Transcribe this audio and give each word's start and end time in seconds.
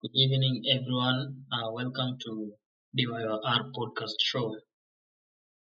Good 0.00 0.12
evening, 0.14 0.64
everyone. 0.70 1.44
Uh, 1.52 1.70
welcome 1.70 2.16
to 2.24 2.54
DYOR 2.96 3.72
podcast 3.74 4.14
show, 4.20 4.56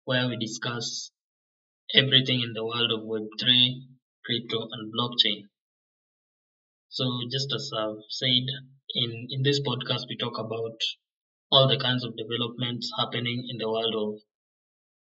where 0.05 0.29
we 0.29 0.37
discuss 0.37 1.11
everything 1.95 2.41
in 2.43 2.53
the 2.55 2.65
world 2.65 2.93
of 2.93 3.03
Web3, 3.05 3.89
crypto, 4.25 4.69
and 4.73 4.93
blockchain. 4.95 5.49
So, 6.91 7.05
just 7.29 7.53
as 7.53 7.73
I've 7.77 8.05
said, 8.09 8.47
in, 8.95 9.27
in 9.31 9.43
this 9.43 9.59
podcast, 9.59 10.07
we 10.09 10.17
talk 10.17 10.39
about 10.39 10.81
all 11.51 11.67
the 11.69 11.77
kinds 11.79 12.05
of 12.05 12.17
developments 12.17 12.93
happening 12.99 13.49
in 13.51 13.59
the 13.59 13.69
world 13.69 13.95
of 13.97 14.23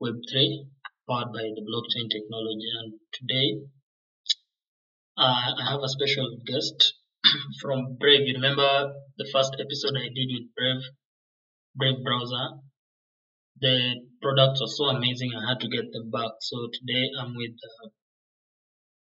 Web3, 0.00 0.68
powered 1.09 1.32
by 1.32 1.43
the 1.54 1.62
blockchain 1.62 2.11
technology. 2.11 2.68
And 2.80 3.00
today, 3.12 3.68
uh, 5.16 5.54
I 5.59 5.70
have 5.70 5.80
a 5.82 5.89
special 5.89 6.36
guest 6.45 6.95
from 7.61 7.97
Brave. 7.98 8.27
You 8.27 8.34
remember 8.34 8.93
the 9.19 9.29
first 9.33 9.55
episode 9.59 9.97
I 9.97 10.09
did 10.15 10.29
with 10.33 10.55
Brave, 10.56 10.83
Brave 11.77 12.05
browser? 12.05 12.61
The 13.61 14.02
products 14.20 14.61
were 14.61 14.66
so 14.66 14.84
amazing, 14.87 15.33
I 15.34 15.48
had 15.48 15.61
to 15.61 15.69
get 15.69 15.92
them 15.92 16.11
back. 16.11 16.33
So 16.41 16.69
today 16.73 17.11
I'm 17.20 17.37
with 17.37 17.53
uh, 17.53 17.89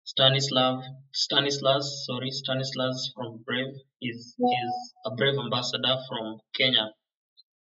Stanislav, 0.04 0.84
Stanislaus, 1.14 2.06
sorry, 2.06 2.32
Stanislaus 2.32 3.12
from 3.16 3.44
Brave. 3.46 3.74
He's, 4.00 4.36
he's 4.38 4.94
a 5.06 5.12
Brave 5.16 5.38
ambassador 5.38 5.98
from 6.08 6.40
Kenya. 6.56 6.92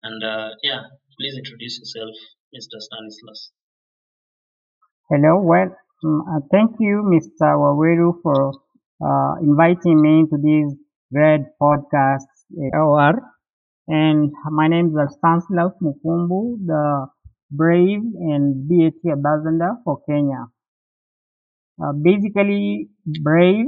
And 0.04 0.24
uh, 0.24 0.50
yeah, 0.62 0.82
please 1.18 1.38
introduce 1.38 1.80
yourself, 1.80 2.16
Mr. 2.54 2.80
Stanislaus. 2.80 3.52
Hello, 5.10 5.42
well, 5.42 5.76
mm, 6.04 6.22
uh, 6.28 6.42
thank 6.52 6.76
you, 6.80 7.04
Mr. 7.08 7.56
Waweru, 7.56 8.22
for 8.22 8.52
uh, 9.04 9.36
inviting 9.42 10.02
me 10.02 10.26
to 10.32 10.38
this 10.38 10.78
great 11.14 11.46
podcast 11.62 12.26
hour. 12.76 13.14
And 13.88 14.32
my 14.52 14.68
name 14.68 14.98
is 14.98 15.16
Stanislaus 15.18 15.74
Mukumbu, 15.82 16.66
the 16.66 17.08
Brave 17.52 18.02
and 18.32 18.68
BAT 18.70 19.12
ambassador 19.12 19.76
for 19.84 20.02
Kenya. 20.08 20.48
Uh, 21.84 21.94
basically, 21.94 22.90
Brave 23.22 23.68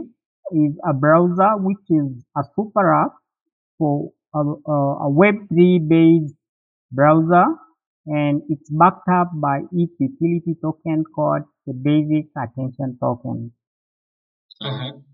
is 0.51 0.73
a 0.87 0.93
browser 0.93 1.57
which 1.57 1.83
is 1.89 2.23
a 2.37 2.43
super 2.55 2.93
app 2.93 3.13
for 3.77 4.11
a, 4.33 4.39
a, 4.39 5.07
a 5.07 5.11
Web3 5.11 5.87
based 5.87 6.35
browser 6.91 7.45
and 8.07 8.41
it's 8.49 8.69
backed 8.71 9.07
up 9.09 9.29
by 9.35 9.61
its 9.71 9.93
utility 9.99 10.55
token 10.61 11.03
called 11.15 11.43
the 11.67 11.73
basic 11.73 12.27
attention 12.37 12.97
token. 13.01 13.53
Uh-huh. 14.61 15.04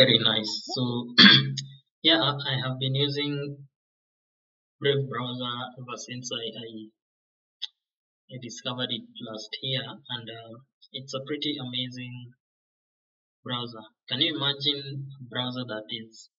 Very 0.00 0.18
nice. 0.18 0.62
So, 0.74 1.14
yeah, 2.02 2.22
I 2.22 2.54
have 2.64 2.78
been 2.80 2.94
using 2.94 3.68
Brave 4.80 5.08
browser 5.08 5.54
ever 5.78 5.96
since 5.96 6.32
I, 6.32 6.44
I, 6.58 6.88
I 8.34 8.38
discovered 8.40 8.88
it 8.90 9.02
last 9.20 9.50
year, 9.62 9.82
and 10.08 10.30
uh, 10.30 10.58
it's 10.92 11.12
a 11.12 11.20
pretty 11.26 11.56
amazing 11.58 12.32
browser. 13.44 13.82
Can 14.08 14.22
you 14.22 14.34
imagine 14.34 15.10
a 15.20 15.24
browser 15.24 15.64
that 15.68 15.84
is 15.90 16.30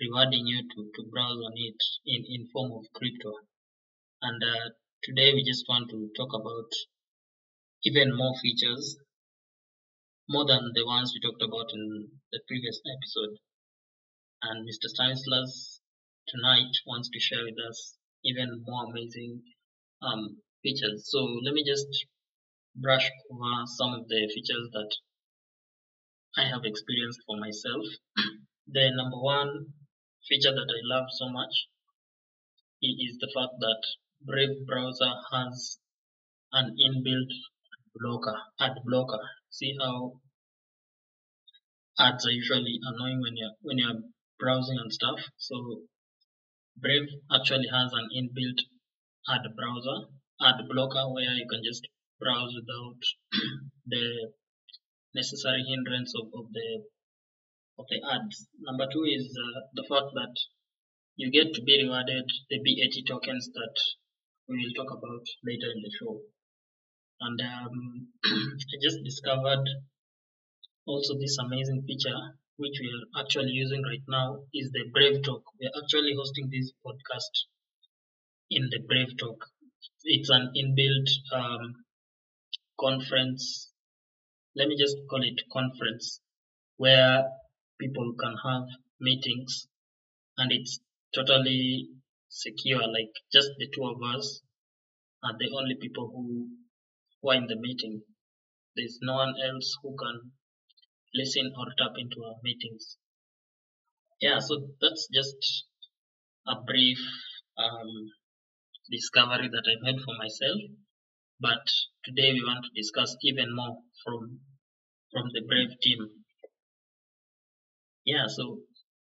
rewarding 0.00 0.46
you 0.46 0.62
to, 0.62 0.90
to 0.94 1.10
browse 1.10 1.38
on 1.44 1.52
it 1.56 1.82
in, 2.06 2.24
in 2.26 2.48
form 2.48 2.72
of 2.72 2.92
crypto? 2.94 3.34
And 4.22 4.42
uh, 4.42 4.70
today 5.04 5.34
we 5.34 5.44
just 5.44 5.66
want 5.68 5.90
to 5.90 6.10
talk 6.16 6.30
about 6.34 6.70
even 7.84 8.14
more 8.16 8.34
features, 8.42 8.96
more 10.28 10.44
than 10.46 10.72
the 10.74 10.84
ones 10.84 11.12
we 11.14 11.20
talked 11.20 11.42
about 11.42 11.72
in 11.72 12.10
the 12.32 12.40
previous 12.48 12.80
episode. 12.84 13.38
And 14.42 14.68
Mr. 14.68 14.88
Stanislaus 14.90 15.80
tonight 16.28 16.72
wants 16.86 17.08
to 17.10 17.20
share 17.20 17.44
with 17.44 17.58
us 17.68 17.96
even 18.24 18.64
more 18.66 18.84
amazing 18.90 19.42
um, 20.02 20.42
features. 20.62 21.08
So 21.10 21.18
let 21.44 21.54
me 21.54 21.64
just 21.64 22.06
brush 22.74 23.08
over 23.30 23.64
some 23.66 23.94
of 23.94 24.08
the 24.08 24.30
features 24.34 24.68
that 24.72 24.90
I 26.36 26.48
have 26.48 26.64
experienced 26.64 27.20
for 27.26 27.36
myself. 27.38 27.86
the 28.66 28.90
number 28.94 29.18
one 29.20 29.72
feature 30.28 30.52
that 30.52 30.68
I 30.68 30.80
love 30.84 31.06
so 31.10 31.28
much 31.28 31.68
is 32.82 33.16
the 33.18 33.30
fact 33.34 33.54
that 33.60 33.82
Brave 34.22 34.66
browser 34.66 35.12
has 35.32 35.78
an 36.52 36.76
inbuilt 36.76 37.30
blocker, 38.00 38.36
ad 38.60 38.76
blocker. 38.84 39.20
See 39.50 39.74
how 39.80 40.20
ads 41.98 42.26
are 42.26 42.30
usually 42.30 42.78
annoying 42.82 43.20
when 43.20 43.36
you're 43.36 43.56
when 43.62 43.78
you're 43.78 44.00
browsing 44.38 44.78
and 44.78 44.92
stuff. 44.92 45.18
So 45.36 45.82
Brave 46.76 47.08
actually 47.32 47.68
has 47.72 47.92
an 47.92 48.08
inbuilt 48.12 48.60
ad 49.28 49.44
browser, 49.56 50.08
ad 50.40 50.68
blocker 50.68 51.12
where 51.12 51.34
you 51.34 51.46
can 51.48 51.62
just 51.64 51.88
browse 52.20 52.52
without 52.54 53.00
the 53.86 54.32
necessary 55.14 55.64
hindrance 55.64 56.12
of, 56.14 56.26
of 56.34 56.52
the 56.52 56.84
of 57.78 57.86
the 57.88 58.00
ads. 58.12 58.48
Number 58.60 58.86
two 58.92 59.04
is 59.04 59.36
uh, 59.36 59.60
the 59.74 59.84
fact 59.88 60.12
that 60.14 60.34
you 61.16 61.30
get 61.30 61.54
to 61.54 61.62
be 61.62 61.82
rewarded 61.82 62.30
the 62.50 62.58
BAT 62.58 62.96
tokens 63.06 63.48
that 63.52 63.76
we 64.48 64.56
will 64.56 64.74
talk 64.76 64.92
about 64.92 65.24
later 65.44 65.72
in 65.72 65.82
the 65.82 65.92
show. 65.98 66.20
And 67.20 67.40
um, 67.40 68.08
I 68.24 68.76
just 68.82 69.04
discovered 69.04 69.68
also 70.86 71.18
this 71.18 71.36
amazing 71.38 71.82
feature 71.86 72.38
which 72.56 72.78
we 72.80 72.88
are 72.88 73.22
actually 73.22 73.50
using 73.52 73.82
right 73.82 74.02
now 74.08 74.44
is 74.54 74.70
the 74.72 74.84
Brave 74.92 75.22
Talk. 75.22 75.42
We 75.60 75.66
are 75.66 75.82
actually 75.82 76.14
hosting 76.16 76.48
this 76.50 76.72
podcast 76.84 77.44
in 78.50 78.68
the 78.70 78.78
Brave 78.88 79.16
Talk. 79.18 79.44
It's 80.04 80.30
an 80.30 80.52
inbuilt 80.56 81.08
um, 81.32 81.74
conference. 82.80 83.72
Let 84.56 84.68
me 84.68 84.76
just 84.78 84.96
call 85.10 85.22
it 85.22 85.40
conference 85.52 86.20
where 86.78 87.24
people 87.80 88.14
can 88.18 88.36
have 88.44 88.64
meetings 89.00 89.68
and 90.38 90.52
it's 90.52 90.80
totally 91.14 91.88
secure. 92.28 92.80
Like 92.80 93.12
just 93.32 93.50
the 93.58 93.68
two 93.74 93.84
of 93.86 94.02
us 94.02 94.42
are 95.24 95.36
the 95.38 95.50
only 95.56 95.76
people 95.76 96.08
who, 96.14 96.48
who 97.26 97.32
are 97.32 97.36
in 97.36 97.46
the 97.46 97.56
meeting. 97.56 98.02
There's 98.76 98.98
no 99.02 99.14
one 99.14 99.34
else 99.44 99.74
who 99.82 99.96
can 99.98 100.30
listen 101.14 101.52
or 101.58 101.66
tap 101.78 101.94
into 101.98 102.22
our 102.24 102.36
meetings. 102.42 102.98
Yeah, 104.20 104.38
so 104.38 104.68
that's 104.80 105.08
just 105.12 105.64
a 106.46 106.54
brief 106.64 106.98
um, 107.58 107.90
discovery 108.90 109.48
that 109.48 109.64
I've 109.66 109.82
made 109.82 110.00
for 110.04 110.14
myself. 110.16 110.60
But 111.40 111.66
today 112.04 112.32
we 112.32 112.42
want 112.46 112.64
to 112.64 112.80
discuss 112.80 113.16
even 113.22 113.54
more 113.54 113.76
from 114.04 114.40
from 115.12 115.24
the 115.34 115.42
Brave 115.48 115.74
team. 115.82 116.08
Yeah, 118.04 118.26
so 118.28 118.60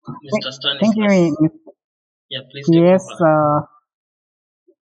Mr. 0.07 0.51
Thank 0.81 0.95
you. 0.97 1.09
Stanislaus, 1.09 1.37
Mr. 1.41 1.71
yeah, 2.29 2.41
please 2.51 2.67
Yes, 2.69 3.05
uh, 3.21 3.61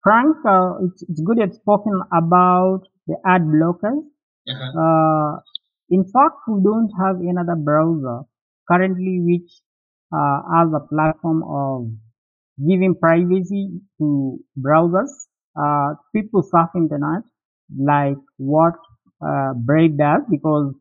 Frank, 0.05 0.37
uh, 0.47 0.73
it's, 0.85 1.03
it's 1.09 1.21
good 1.21 1.39
you've 1.39 1.55
spoken 1.55 2.01
about 2.13 2.81
the 3.07 3.17
ad 3.27 3.43
blockers. 3.43 4.03
Uh-huh. 4.49 4.71
Uh, 4.83 5.41
in 5.89 6.03
fact, 6.05 6.37
we 6.47 6.63
don't 6.63 6.91
have 7.01 7.17
another 7.17 7.55
browser 7.57 8.21
currently 8.71 9.19
which 9.21 9.51
uh, 10.15 10.41
has 10.55 10.69
a 10.73 10.81
platform 10.93 11.43
of 11.49 11.89
giving 12.69 12.95
privacy 12.95 13.81
to 13.99 14.39
browsers. 14.59 15.11
Uh, 15.59 15.95
people 16.15 16.43
surf 16.43 16.69
internet 16.75 17.23
like 17.79 18.17
what 18.37 18.75
uh, 19.25 19.53
Brave 19.55 19.97
does 19.97 20.21
because 20.31 20.73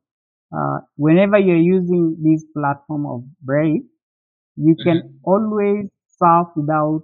uh, 0.56 0.78
whenever 0.96 1.38
you're 1.38 1.56
using 1.76 2.16
this 2.22 2.44
platform 2.56 3.06
of 3.06 3.25
Brave, 3.43 3.82
you 4.56 4.76
can 4.84 5.20
always 5.25 5.87
surf 6.20 6.49
without 6.56 7.02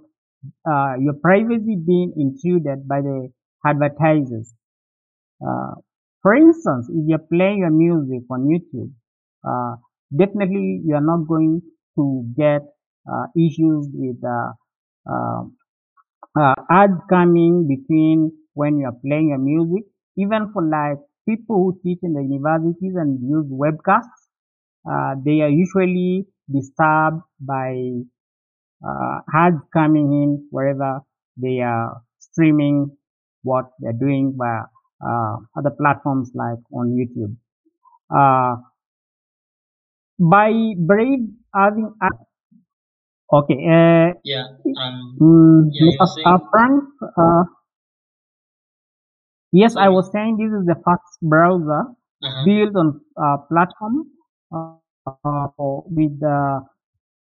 uh, 0.69 0.95
your 0.99 1.15
privacy 1.21 1.75
being 1.77 2.13
intruded 2.17 2.87
by 2.87 3.01
the 3.01 3.31
advertisers. 3.65 4.53
Uh, 5.45 5.75
for 6.21 6.35
instance, 6.35 6.89
if 6.89 7.03
you're 7.07 7.27
playing 7.33 7.59
your 7.59 7.71
music 7.71 8.23
on 8.29 8.47
YouTube, 8.47 8.91
uh, 9.47 9.75
definitely 10.15 10.81
you 10.85 10.95
are 10.95 11.01
not 11.05 11.27
going 11.27 11.61
to 11.97 12.25
get 12.37 12.61
uh, 13.11 13.25
issues 13.35 13.89
with 13.93 14.17
uh, 14.23 14.51
uh, 15.11 15.43
uh, 16.39 16.55
ads 16.69 16.99
coming 17.09 17.67
between 17.67 18.31
when 18.53 18.79
you 18.79 18.85
are 18.85 18.97
playing 19.05 19.29
your 19.29 19.37
music. 19.39 19.83
Even 20.17 20.51
for 20.53 20.63
like 20.63 20.97
people 21.27 21.57
who 21.63 21.79
teach 21.83 21.99
in 22.03 22.13
the 22.13 22.21
universities 22.23 22.95
and 22.95 23.19
use 23.21 23.47
webcasts, 23.47 24.21
uh, 24.89 25.15
they 25.25 25.41
are 25.41 25.49
usually 25.49 26.25
disturbed 26.51 27.21
by 27.39 27.71
ads 28.85 29.57
coming 29.73 30.11
in 30.21 30.47
wherever 30.51 31.01
they 31.37 31.59
are 31.61 32.01
streaming 32.19 32.91
what 33.43 33.65
they're 33.79 33.93
doing 33.93 34.33
via 34.37 34.63
uh, 35.05 35.37
other 35.57 35.71
platforms 35.71 36.31
like 36.35 36.59
on 36.73 36.89
YouTube. 36.97 37.35
Uh, 38.13 38.57
by 40.19 40.51
Brave 40.77 41.27
having 41.53 41.93
a- 42.01 42.25
okay. 43.31 43.57
Uh, 43.75 44.13
Yeah. 44.23 44.47
Um. 44.77 45.17
mm, 45.21 45.69
Yeah. 45.71 45.91
Uh. 46.25 46.37
Frank. 46.51 46.83
Uh, 47.17 47.43
yes, 49.51 49.75
I 49.77 49.89
was 49.89 50.11
saying 50.11 50.37
this 50.37 50.51
is 50.51 50.65
the 50.65 50.75
first 50.85 51.19
browser 51.21 51.83
Uh 52.23 52.29
huh. 52.29 52.45
built 52.45 52.75
on 52.75 53.01
uh, 53.21 53.37
platform 53.49 54.05
uh, 54.53 54.75
uh, 55.05 55.47
for, 55.55 55.83
with 55.87 56.15
uh, 56.23 56.59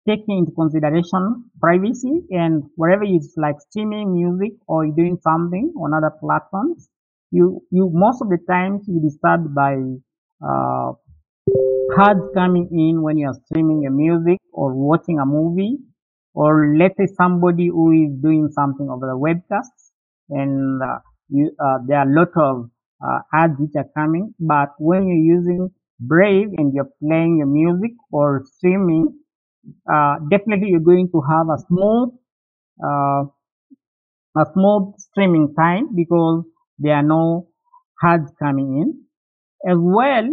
taking 0.08 0.38
into 0.38 0.52
consideration 0.52 1.44
privacy 1.60 2.22
and 2.30 2.64
wherever 2.76 3.04
it's 3.04 3.34
like 3.36 3.60
streaming 3.60 4.14
music 4.14 4.52
or 4.66 4.84
you're 4.86 4.96
doing 4.96 5.18
something 5.22 5.72
on 5.76 5.94
other 5.94 6.12
platforms, 6.20 6.88
you 7.30 7.62
you 7.70 7.90
most 7.92 8.22
of 8.22 8.28
the 8.28 8.38
times 8.48 8.84
you 8.88 9.00
disturbed 9.00 9.54
by 9.54 9.76
uh, 10.44 10.92
ads 11.98 12.20
coming 12.34 12.68
in 12.72 13.02
when 13.02 13.16
you're 13.18 13.38
streaming 13.46 13.82
your 13.82 13.92
music 13.92 14.38
or 14.52 14.74
watching 14.74 15.18
a 15.18 15.26
movie 15.26 15.78
or 16.34 16.74
let's 16.76 16.96
say 16.96 17.06
somebody 17.06 17.68
who 17.68 17.92
is 17.92 18.12
doing 18.22 18.48
something 18.52 18.88
over 18.88 19.06
the 19.06 19.18
webcast 19.26 19.74
and 20.30 20.82
uh, 20.82 20.98
you, 21.28 21.50
uh, 21.64 21.78
there 21.86 21.98
are 21.98 22.08
a 22.08 22.14
lot 22.14 22.28
of 22.36 22.70
uh, 23.06 23.20
ads 23.34 23.54
which 23.58 23.74
are 23.76 23.88
coming 23.96 24.34
but 24.40 24.70
when 24.78 25.06
you're 25.08 25.36
using 25.36 25.70
brave 26.00 26.48
and 26.58 26.72
you're 26.74 26.90
playing 27.02 27.36
your 27.38 27.46
music 27.46 27.92
or 28.12 28.42
streaming 28.56 29.08
uh, 29.92 30.16
definitely 30.30 30.68
you're 30.70 30.80
going 30.92 31.08
to 31.12 31.20
have 31.30 31.48
a 31.48 31.58
smooth 31.68 32.10
uh, 32.84 33.24
a 34.36 34.44
smooth 34.54 34.94
streaming 34.98 35.54
time 35.54 35.88
because 35.94 36.44
there 36.78 36.94
are 36.94 37.02
no 37.02 37.48
ads 38.02 38.32
coming 38.38 38.70
in 38.82 38.88
as 39.70 39.78
well, 39.78 40.26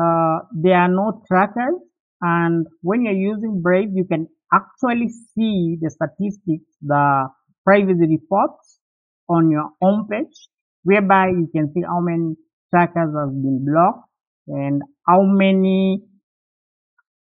uh, 0.00 0.38
there 0.54 0.76
are 0.76 0.88
no 0.88 1.22
trackers. 1.28 1.80
And 2.22 2.66
when 2.82 3.04
you're 3.04 3.14
using 3.32 3.62
Brave, 3.62 3.90
you 3.94 4.04
can 4.04 4.28
actually 4.52 5.08
see 5.08 5.78
the 5.80 5.90
statistics, 5.90 6.70
the 6.82 7.28
privacy 7.64 8.06
reports 8.08 8.80
on 9.28 9.50
your 9.50 9.70
home 9.82 10.08
page, 10.10 10.48
whereby 10.84 11.28
you 11.28 11.48
can 11.54 11.72
see 11.74 11.82
how 11.82 12.00
many 12.00 12.36
trackers 12.70 13.14
have 13.16 13.30
been 13.42 13.66
blocked 13.66 14.08
and 14.48 14.82
how 15.06 15.22
many 15.22 16.02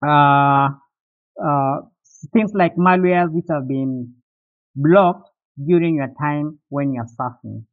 uh, 0.07 0.69
uh, 1.45 1.81
things 2.33 2.53
like 2.55 2.75
malware 2.77 3.31
which 3.33 3.47
have 3.51 3.69
been 3.69 4.15
blocked 4.77 5.31
during 5.67 5.97
your 5.97 6.13
time 6.21 6.59
when 6.71 6.93
you're 6.95 7.11
surfing. 7.19 7.65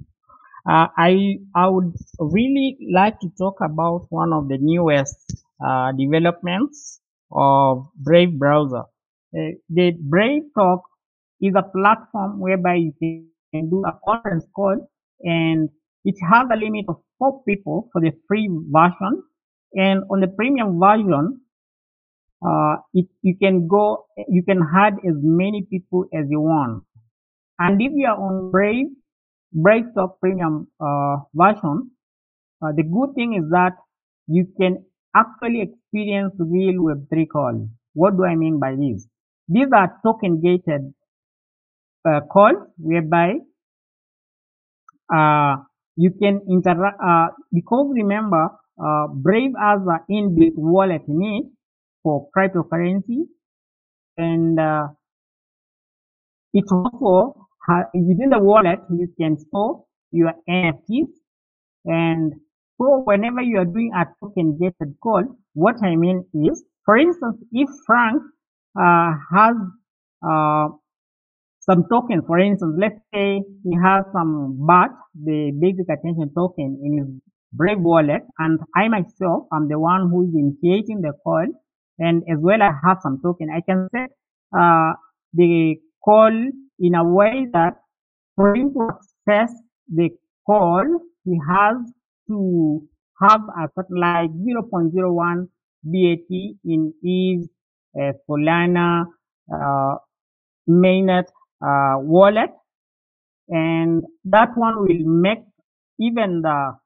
Uh, 0.69 0.87
I 0.97 1.39
I 1.55 1.69
would 1.69 1.95
really 2.21 2.77
like 2.93 3.19
to 3.21 3.29
talk 3.39 3.57
about 3.61 4.07
one 4.11 4.33
of 4.33 4.49
the 4.49 4.59
newest 4.59 5.45
uh, 5.65 5.93
developments 5.93 7.01
of 7.33 7.87
Brave 7.97 8.39
browser. 8.39 8.85
The 9.33 9.93
Brave 10.01 10.45
Talk 10.55 10.83
is 11.41 11.55
a 11.57 11.63
platform 11.63 12.41
whereby 12.41 12.75
you 12.77 12.93
can 12.99 13.17
do 13.63 13.85
a 13.87 13.99
conference 14.07 14.45
call 14.55 14.77
and 15.21 15.69
it 16.05 16.15
has 16.31 16.47
a 16.53 16.57
limit 16.57 16.85
of 16.89 16.97
four 17.19 17.43
people 17.45 17.89
for 17.93 18.01
the 18.01 18.13
free 18.29 18.49
version. 18.71 19.23
And 19.75 20.05
on 20.11 20.21
the 20.21 20.29
premium 20.29 20.79
version 20.79 21.41
uh, 22.47 22.77
it, 22.95 23.07
you 23.23 23.37
can 23.37 23.67
go 23.67 24.07
you 24.29 24.43
can 24.43 24.61
add 24.75 24.95
as 25.07 25.15
many 25.17 25.67
people 25.71 26.05
as 26.15 26.27
you 26.29 26.41
want. 26.41 26.85
And 27.59 27.81
if 27.81 27.93
you 27.95 28.07
are 28.07 28.17
on 28.17 28.51
brave 28.51 28.87
brave 29.53 29.85
talk 29.95 30.21
premium 30.21 30.69
uh, 30.81 31.17
version 31.35 31.91
uh, 32.63 32.73
the 32.73 32.83
good 32.83 33.15
thing 33.15 33.35
is 33.35 33.51
that 33.51 33.73
you 34.27 34.47
can 34.61 34.85
actually 35.15 35.63
experience 35.63 36.35
real 36.39 36.83
web3 36.83 37.29
calls. 37.29 37.69
What 37.95 38.17
do 38.17 38.25
i 38.25 38.35
mean 38.35 38.59
by 38.59 38.75
this? 38.77 39.07
These 39.49 39.69
are 39.73 39.93
token 40.05 40.41
gated 40.41 40.93
uh, 42.09 42.21
calls 42.33 42.57
whereby 42.79 43.35
uh, 45.15 45.57
you 45.97 46.11
can 46.21 46.41
interact 46.49 46.99
uh, 47.03 47.29
because 47.53 47.87
remember 47.95 48.49
uh, 48.85 49.07
brave 49.09 49.53
has 49.59 49.81
an 49.87 50.01
inbuilt 50.11 50.57
wallet 50.57 51.03
in 51.09 51.23
it 51.23 51.47
for 52.03 52.29
cryptocurrency 52.37 53.27
and 54.19 54.59
uh, 54.61 54.89
it 56.53 56.65
also 56.71 57.47
ha- 57.67 57.89
within 57.95 58.31
the 58.31 58.39
wallet 58.39 58.81
you 58.91 59.09
can 59.19 59.37
store 59.37 59.85
your 60.13 60.33
nfts 60.49 61.13
and 61.87 62.35
so 62.79 63.03
whenever 63.05 63.41
you 63.43 63.59
are 63.59 63.65
doing 63.77 63.91
a 63.95 64.05
token 64.21 64.57
gated 64.61 64.95
call 65.03 65.23
what 65.55 65.77
i 65.83 65.95
mean 65.97 66.25
is 66.35 66.65
for 66.85 66.97
instance 66.97 67.37
if 67.53 67.69
frank 67.87 68.23
uh, 68.85 69.11
has 69.35 69.57
uh, 70.31 70.69
some 71.69 71.85
token. 71.91 72.23
For 72.27 72.39
instance, 72.39 72.77
let's 72.79 73.01
say 73.13 73.43
he 73.65 73.77
has 73.83 74.05
some 74.13 74.57
BAT, 74.67 74.91
the 75.15 75.53
basic 75.61 75.87
attention 75.89 76.31
token 76.35 76.81
in 76.85 76.99
his 76.99 77.09
Brave 77.53 77.81
wallet, 77.81 78.23
and 78.39 78.61
I 78.75 78.89
myself 78.89 79.47
am 79.53 79.69
the 79.69 79.79
one 79.79 80.11
who 80.11 80.29
is 80.29 80.35
initiating 80.35 81.01
the 81.01 81.13
call, 81.25 81.47
and 81.99 82.23
as 82.31 82.39
well 82.41 82.63
I 82.63 82.73
have 82.85 82.99
some 83.03 83.21
token. 83.23 83.49
I 83.55 83.61
can 83.61 83.89
set 83.93 84.11
uh, 84.57 84.93
the 85.33 85.77
call 86.05 86.33
in 86.79 86.95
a 86.95 87.05
way 87.05 87.47
that 87.53 87.75
for 88.35 88.55
him 88.55 88.75
to 88.75 88.91
access 88.91 89.55
the 89.89 90.11
call, 90.45 90.85
he 91.25 91.39
has 91.49 91.77
to 92.29 92.83
have 93.23 93.41
a 93.41 93.69
certain 93.75 94.01
like 94.01 94.31
0.01 94.31 95.49
BAT 95.85 96.31
in 96.65 96.93
his 97.03 97.49
uh, 97.99 98.13
Solana 98.29 99.07
uh, 99.53 99.95
mainnet 100.69 101.25
uh, 101.63 101.97
wallet 101.99 102.51
and 103.49 104.03
that 104.25 104.51
one 104.57 104.81
will 104.81 105.05
make 105.05 105.39
even 105.99 106.43
the 106.43 106.77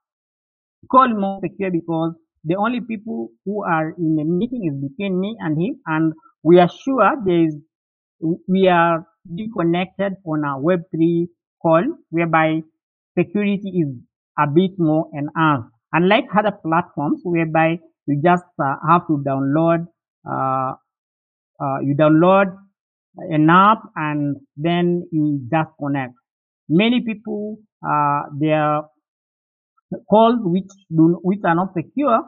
call 0.91 1.09
more 1.09 1.41
secure 1.43 1.71
because 1.71 2.15
the 2.45 2.57
only 2.57 2.81
people 2.81 3.29
who 3.45 3.65
are 3.65 3.91
in 3.99 4.17
the 4.17 4.25
meeting 4.25 4.65
is 4.67 4.91
between 4.91 5.21
me 5.21 5.37
and 5.41 5.61
him 5.61 5.81
and 5.87 6.13
we 6.43 6.59
are 6.59 6.69
sure 6.69 7.13
there 7.27 7.45
is 7.47 7.57
we 8.49 8.69
are 8.69 9.07
being 9.35 9.51
connected 9.57 10.15
on 10.25 10.45
a 10.45 10.59
web3 10.59 11.27
call 11.63 11.83
whereby 12.11 12.61
security 13.19 13.69
is 13.83 13.89
a 14.39 14.47
bit 14.47 14.71
more 14.79 15.09
enhanced 15.13 15.69
unlike 15.93 16.25
other 16.37 16.53
platforms 16.65 17.21
whereby 17.25 17.79
you 18.07 18.21
just 18.25 18.45
uh, 18.63 18.77
have 18.89 19.07
to 19.07 19.23
download 19.27 19.87
uh, 20.31 20.73
uh, 21.61 21.79
you 21.83 21.95
download 21.95 22.57
an 23.17 23.49
app 23.51 23.83
and 23.97 24.37
then 24.57 25.07
you 25.13 25.41
just 25.51 25.71
connect. 25.79 26.15
Many 26.69 27.01
people, 27.03 27.59
uh, 27.87 28.23
their 28.39 28.83
calls 30.09 30.39
which 30.43 30.71
do, 30.91 31.19
which 31.23 31.41
are 31.45 31.55
not 31.55 31.75
secure, 31.75 32.21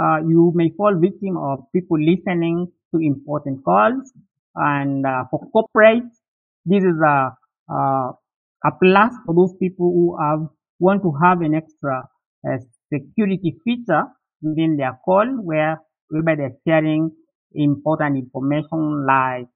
uh, 0.00 0.18
you 0.26 0.52
may 0.54 0.70
fall 0.76 0.94
victim 0.98 1.36
of 1.36 1.60
people 1.74 1.98
listening 1.98 2.68
to 2.94 3.00
important 3.00 3.64
calls. 3.64 4.12
And 4.54 5.06
uh, 5.06 5.24
for 5.30 5.40
corporate, 5.50 6.04
this 6.64 6.82
is 6.84 6.96
a, 7.04 7.32
uh, 7.72 8.12
a 8.64 8.70
plus 8.82 9.12
for 9.26 9.34
those 9.34 9.54
people 9.58 9.90
who 9.92 10.16
have 10.20 10.46
want 10.78 11.02
to 11.02 11.12
have 11.22 11.40
an 11.42 11.54
extra 11.54 12.08
uh, 12.48 12.56
security 12.92 13.56
feature 13.64 14.04
within 14.42 14.76
their 14.76 14.98
call 15.04 15.26
where 15.42 15.78
whereby 16.08 16.34
they're 16.34 16.56
sharing 16.66 17.10
important 17.54 18.16
information 18.16 19.04
like 19.06 19.46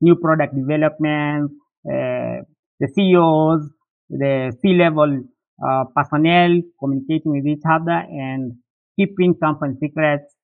new 0.00 0.16
product 0.16 0.54
development, 0.54 1.50
uh, 1.86 2.42
the 2.80 2.88
CEOs, 2.94 3.70
the 4.10 4.56
C-level 4.60 5.24
uh, 5.66 5.84
personnel 5.96 6.60
communicating 6.78 7.32
with 7.32 7.46
each 7.46 7.62
other 7.70 8.02
and 8.10 8.52
keeping 8.98 9.34
company 9.34 9.74
secrets 9.80 10.34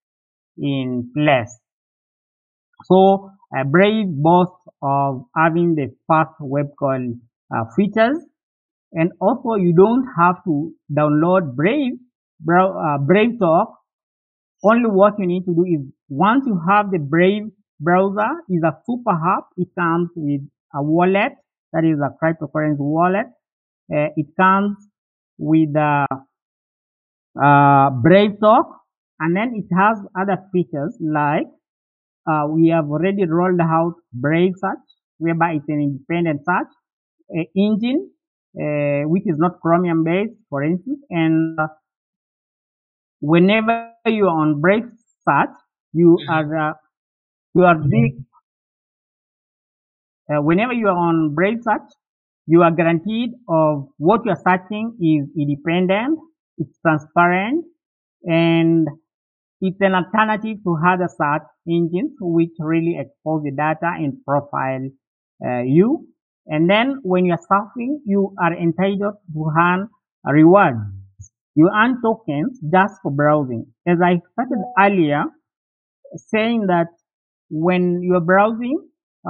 in 0.58 1.10
place. 1.14 1.58
So 2.84 3.30
uh, 3.56 3.64
Brave 3.64 4.06
boasts 4.08 4.54
of 4.82 5.26
having 5.36 5.74
the 5.74 5.88
fast 6.06 6.30
web 6.40 6.66
call 6.78 7.14
uh, 7.54 7.64
features 7.76 8.16
and 8.92 9.12
also 9.20 9.54
you 9.54 9.72
don't 9.74 10.06
have 10.18 10.42
to 10.44 10.72
download 10.92 11.54
Brave, 11.54 11.92
uh, 12.48 12.98
Brave 12.98 13.38
Talk. 13.38 13.74
Only 14.62 14.90
what 14.90 15.14
you 15.18 15.26
need 15.26 15.44
to 15.46 15.54
do 15.54 15.64
is 15.64 15.80
once 16.08 16.44
you 16.46 16.60
have 16.68 16.90
the 16.90 16.98
Brave 16.98 17.44
browser 17.80 18.30
is 18.50 18.62
a 18.64 18.76
super 18.86 19.12
app. 19.12 19.44
It 19.56 19.68
comes 19.78 20.10
with 20.16 20.42
a 20.74 20.82
wallet 20.82 21.32
that 21.72 21.84
is 21.84 21.98
a 22.00 22.12
cryptocurrency 22.22 22.78
wallet. 22.80 23.26
Uh, 23.92 24.08
it 24.16 24.26
comes 24.38 24.76
with 25.38 25.74
a 25.76 26.06
uh, 27.42 27.90
Brave 28.02 28.38
Talk, 28.40 28.66
and 29.20 29.36
then 29.36 29.52
it 29.54 29.66
has 29.74 29.98
other 30.18 30.38
features 30.52 30.96
like 31.00 31.46
uh, 32.30 32.46
we 32.48 32.68
have 32.68 32.86
already 32.90 33.24
rolled 33.26 33.60
out 33.60 33.94
Brave 34.12 34.52
Search, 34.56 34.86
whereby 35.18 35.52
it's 35.54 35.68
an 35.68 35.80
independent 35.80 36.40
search, 36.44 36.72
uh, 37.38 37.44
engine, 37.56 38.10
uh, 38.60 39.08
which 39.08 39.24
is 39.26 39.36
not 39.38 39.60
Chromium 39.60 40.04
based, 40.04 40.34
for 40.50 40.62
instance, 40.64 41.00
and 41.10 41.48
uh, 41.52 41.66
whenever 43.20 44.00
you 44.06 44.26
are 44.26 44.40
on 44.42 44.60
Brave 44.60 44.84
search, 45.24 45.54
you 45.92 46.24
Mhm. 46.24 46.28
are 46.28 46.56
uh, 46.70 46.72
you 47.54 47.64
are 47.64 47.76
doing 47.76 48.24
uh, 50.30 50.40
whenever 50.42 50.72
you 50.72 50.86
are 50.88 50.96
on 50.96 51.34
Brave 51.34 51.58
search, 51.62 51.90
you 52.46 52.62
are 52.62 52.70
guaranteed 52.70 53.30
of 53.48 53.88
what 53.98 54.22
you 54.24 54.32
are 54.32 54.40
searching 54.46 54.96
is 55.00 55.28
independent, 55.36 56.18
it's 56.58 56.78
transparent, 56.84 57.64
and 58.24 58.88
it's 59.60 59.80
an 59.80 59.94
alternative 59.94 60.58
to 60.64 60.76
other 60.86 61.08
search 61.08 61.42
engines 61.68 62.12
which 62.20 62.50
really 62.60 62.96
expose 62.98 63.42
the 63.44 63.50
data 63.50 63.92
and 63.96 64.14
profile 64.24 64.88
uh, 65.44 65.62
you. 65.62 66.06
And 66.46 66.68
then 66.70 67.00
when 67.02 67.24
you 67.24 67.34
are 67.34 67.40
surfing, 67.50 67.98
you 68.06 68.34
are 68.42 68.54
entitled 68.54 69.14
to 69.32 69.52
earn 69.58 69.88
rewards. 70.24 70.78
You 71.56 71.70
earn 71.74 72.00
tokens 72.02 72.58
just 72.72 72.94
for 73.02 73.10
browsing. 73.10 73.66
As 73.86 73.98
I 74.02 74.20
started 74.32 74.58
earlier, 74.78 75.24
saying 76.16 76.66
that 76.68 76.88
when 77.50 78.02
you 78.02 78.14
are 78.14 78.20
browsing, 78.20 78.78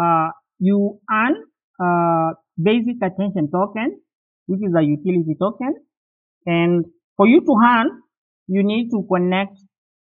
uh, 0.00 0.30
you 0.58 1.00
earn 1.12 1.36
uh, 1.82 2.34
basic 2.62 2.96
attention 3.02 3.50
token, 3.50 4.00
which 4.46 4.60
is 4.62 4.74
a 4.76 4.82
utility 4.82 5.34
token. 5.40 5.74
And 6.46 6.86
for 7.16 7.28
you 7.28 7.40
to 7.40 7.54
earn, 7.64 8.02
you 8.48 8.62
need 8.62 8.90
to 8.90 9.06
connect 9.10 9.58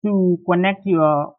to 0.05 0.39
connect 0.49 0.87
your 0.87 1.35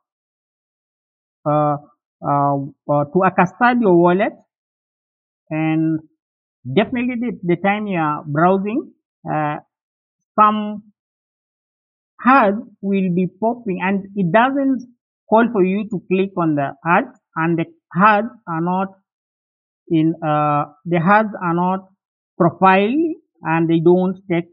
uh, 1.46 1.78
uh, 2.22 2.56
uh, 2.92 3.04
to 3.14 3.18
a 3.24 3.32
custodial 3.32 3.96
wallet 3.98 4.34
and 5.50 6.00
definitely 6.76 7.16
the, 7.20 7.40
the 7.44 7.56
time 7.58 7.88
you 7.88 8.00
are 8.00 8.24
browsing 8.26 8.92
uh, 9.32 9.58
some 10.40 10.84
ads 12.26 12.58
will 12.82 13.10
be 13.14 13.28
popping 13.42 13.80
and 13.82 14.08
it 14.16 14.32
doesn't 14.32 14.82
call 15.30 15.48
for 15.54 15.64
you 15.64 15.88
to 15.92 16.02
click 16.12 16.32
on 16.38 16.56
the 16.56 16.70
ads 16.98 17.20
and 17.36 17.58
the 17.60 17.66
ads 18.12 18.30
are 18.48 18.62
not 18.62 18.90
in 19.90 20.14
uh, 20.24 20.66
the 20.86 20.98
ads 20.98 21.34
are 21.42 21.54
not 21.54 21.88
profile 22.38 22.98
and 23.44 23.70
they 23.70 23.80
don't 23.80 24.18
take 24.32 24.50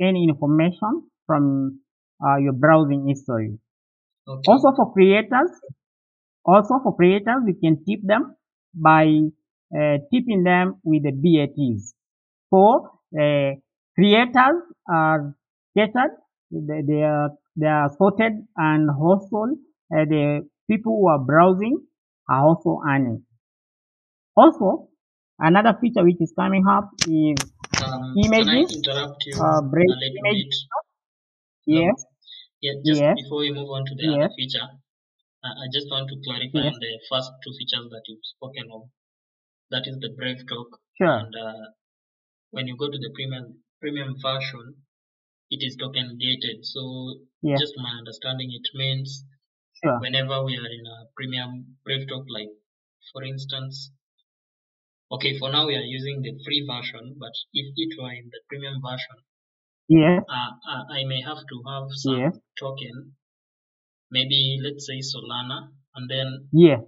any 0.00 0.24
information 0.28 1.02
from 1.26 1.80
uh, 2.24 2.36
your 2.36 2.52
browsing 2.52 3.06
history 3.08 3.58
Okay. 4.26 4.42
also 4.48 4.72
for 4.76 4.92
creators 4.92 5.50
also 6.44 6.80
for 6.82 6.94
creators 6.96 7.42
we 7.46 7.54
can 7.54 7.76
tip 7.84 8.00
them 8.04 8.34
by 8.74 9.04
uh, 9.78 9.96
tipping 10.12 10.42
them 10.44 10.76
with 10.84 11.02
the 11.04 11.12
BATs 11.12 11.94
for 12.50 12.90
uh, 13.20 13.52
creators 13.96 14.58
are 14.90 15.34
catered 15.76 16.12
they, 16.50 16.82
they 16.86 17.02
are 17.02 17.30
they 17.56 17.66
are 17.66 17.90
sorted 17.98 18.32
and 18.56 18.90
also 18.90 19.46
uh, 19.94 20.04
the 20.04 20.48
people 20.70 20.96
who 20.98 21.08
are 21.08 21.18
browsing 21.18 21.78
are 22.28 22.44
also 22.46 22.80
earning. 22.88 23.24
Also 24.36 24.88
another 25.38 25.76
feature 25.80 26.04
which 26.04 26.20
is 26.20 26.32
coming 26.38 26.64
up 26.66 26.88
is 27.06 27.36
Um, 27.84 28.14
can 28.22 28.34
I 28.34 28.38
images. 28.40 28.76
interrupt 28.76 29.24
you? 29.26 29.34
Uh, 29.40 29.58
a 29.58 29.62
break 29.62 29.88
little 29.88 30.18
image. 30.20 30.46
bit? 30.46 30.54
No. 31.66 31.78
yes 31.80 32.06
Yeah, 32.60 32.74
just 32.86 33.00
yes. 33.00 33.16
before 33.22 33.40
we 33.40 33.52
move 33.52 33.70
on 33.70 33.84
to 33.86 33.94
the 33.94 34.04
yes. 34.04 34.14
other 34.16 34.30
feature, 34.36 34.68
I 35.46 35.50
I 35.64 35.66
just 35.76 35.88
want 35.90 36.08
to 36.10 36.16
clarify 36.26 36.62
yes. 36.64 36.74
on 36.74 36.80
the 36.86 36.92
first 37.10 37.30
two 37.42 37.52
features 37.58 37.86
that 37.94 38.04
you've 38.08 38.26
spoken 38.34 38.66
of. 38.76 38.82
That 39.70 39.86
is 39.90 39.98
the 40.04 40.10
Brave 40.18 40.42
Talk, 40.48 40.70
sure. 40.98 41.18
And 41.22 41.34
uh, 41.46 41.66
when 42.50 42.66
you 42.68 42.76
go 42.76 42.88
to 42.90 42.98
the 43.04 43.10
premium 43.16 43.46
premium 43.80 44.16
version, 44.26 44.66
it 45.50 45.60
is 45.68 45.76
token 45.76 46.18
gated. 46.18 46.64
So, 46.74 46.82
yes. 47.42 47.60
just 47.60 47.74
my 47.78 47.92
understanding, 48.00 48.50
it 48.60 48.68
means 48.74 49.24
sure. 49.82 49.98
whenever 50.00 50.44
we 50.44 50.56
are 50.56 50.70
in 50.70 50.84
a 50.86 50.98
premium 51.16 51.76
Brave 51.84 52.08
Talk, 52.08 52.24
like 52.28 52.50
for 53.12 53.22
instance, 53.22 53.90
okay, 55.12 55.38
for 55.38 55.50
now 55.50 55.66
we 55.66 55.74
are 55.76 55.88
using 55.98 56.22
the 56.22 56.32
free 56.44 56.66
version, 56.66 57.16
but 57.18 57.32
if 57.52 57.66
it 57.76 58.00
were 58.00 58.12
in 58.12 58.30
the 58.30 58.40
premium 58.48 58.80
version, 58.82 59.16
yeah, 59.88 60.20
uh, 60.28 60.50
uh, 60.68 60.84
I 60.92 61.04
may 61.04 61.22
have 61.22 61.38
to 61.38 61.56
have 61.66 61.88
some 61.92 62.18
yes. 62.18 62.38
token, 62.58 63.14
maybe 64.10 64.58
let's 64.62 64.86
say 64.86 65.00
Solana, 65.00 65.70
and 65.94 66.10
then 66.10 66.48
yeah, 66.52 66.80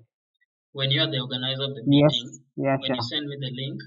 when 0.72 0.90
you 0.90 1.00
are 1.00 1.10
the 1.10 1.20
organizer 1.20 1.64
of 1.64 1.74
the 1.74 1.82
meeting, 1.86 2.28
yes 2.30 2.40
yeah 2.56 2.76
when 2.76 2.94
you 2.94 3.02
send 3.02 3.26
me 3.26 3.36
the 3.40 3.50
link, 3.50 3.80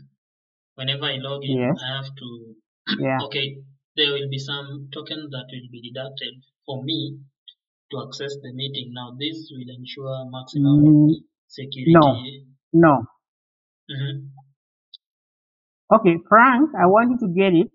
whenever 0.76 1.06
I 1.06 1.18
log 1.18 1.44
in, 1.44 1.60
yes. 1.60 1.78
I 1.78 1.98
have 1.98 2.10
to, 2.16 2.56
yeah. 3.00 3.20
Okay, 3.26 3.58
there 3.96 4.12
will 4.12 4.30
be 4.30 4.40
some 4.40 4.90
token 4.94 5.30
that 5.30 5.46
will 5.52 5.70
be 5.72 5.82
deducted 5.92 6.42
for 6.66 6.84
me 6.84 7.20
to 7.92 8.02
access 8.08 8.36
the 8.44 8.52
meeting. 8.54 8.94
Now, 8.94 9.12
this 9.20 9.52
will 9.52 9.70
ensure 9.76 10.26
maximum 10.30 10.84
Mm, 10.86 11.24
no 11.96 12.06
security. 12.06 12.48
no 12.74 12.94
hmm 13.90 14.34
okay 15.96 16.16
frank 16.30 16.70
i 16.82 16.86
want 16.86 17.12
you 17.12 17.18
to 17.24 17.30
get 17.34 17.54
it 17.54 17.70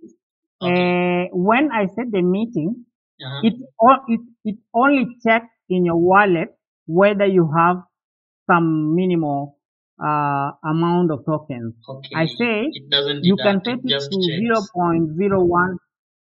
Okay. 0.62 0.71
uh, 0.71 1.25
when 1.49 1.71
i 1.73 1.87
set 1.95 2.11
the 2.12 2.23
meeting 2.23 2.85
Uh-huh. 3.25 3.43
it 3.43 3.55
all 3.81 3.99
it, 4.09 4.21
it 4.45 4.57
only 4.75 5.05
checks 5.25 5.53
in 5.71 5.85
your 5.87 5.97
wallet 6.11 6.50
whether 6.87 7.27
you 7.27 7.50
have 7.57 7.77
some 8.50 8.95
minimal 8.97 9.59
uh, 10.03 10.50
amount 10.65 11.11
of 11.11 11.25
tokens 11.27 11.75
Okay. 11.88 12.15
i 12.15 12.27
say 12.38 12.55
It 12.73 12.88
doesn't 12.91 13.25
you 13.31 13.38
can 13.45 13.61
set 13.65 13.75
it 13.75 13.81
it 13.85 13.85
just 13.87 14.11
to 14.11 14.17
checks. 14.21 14.73
0.01 14.77 15.79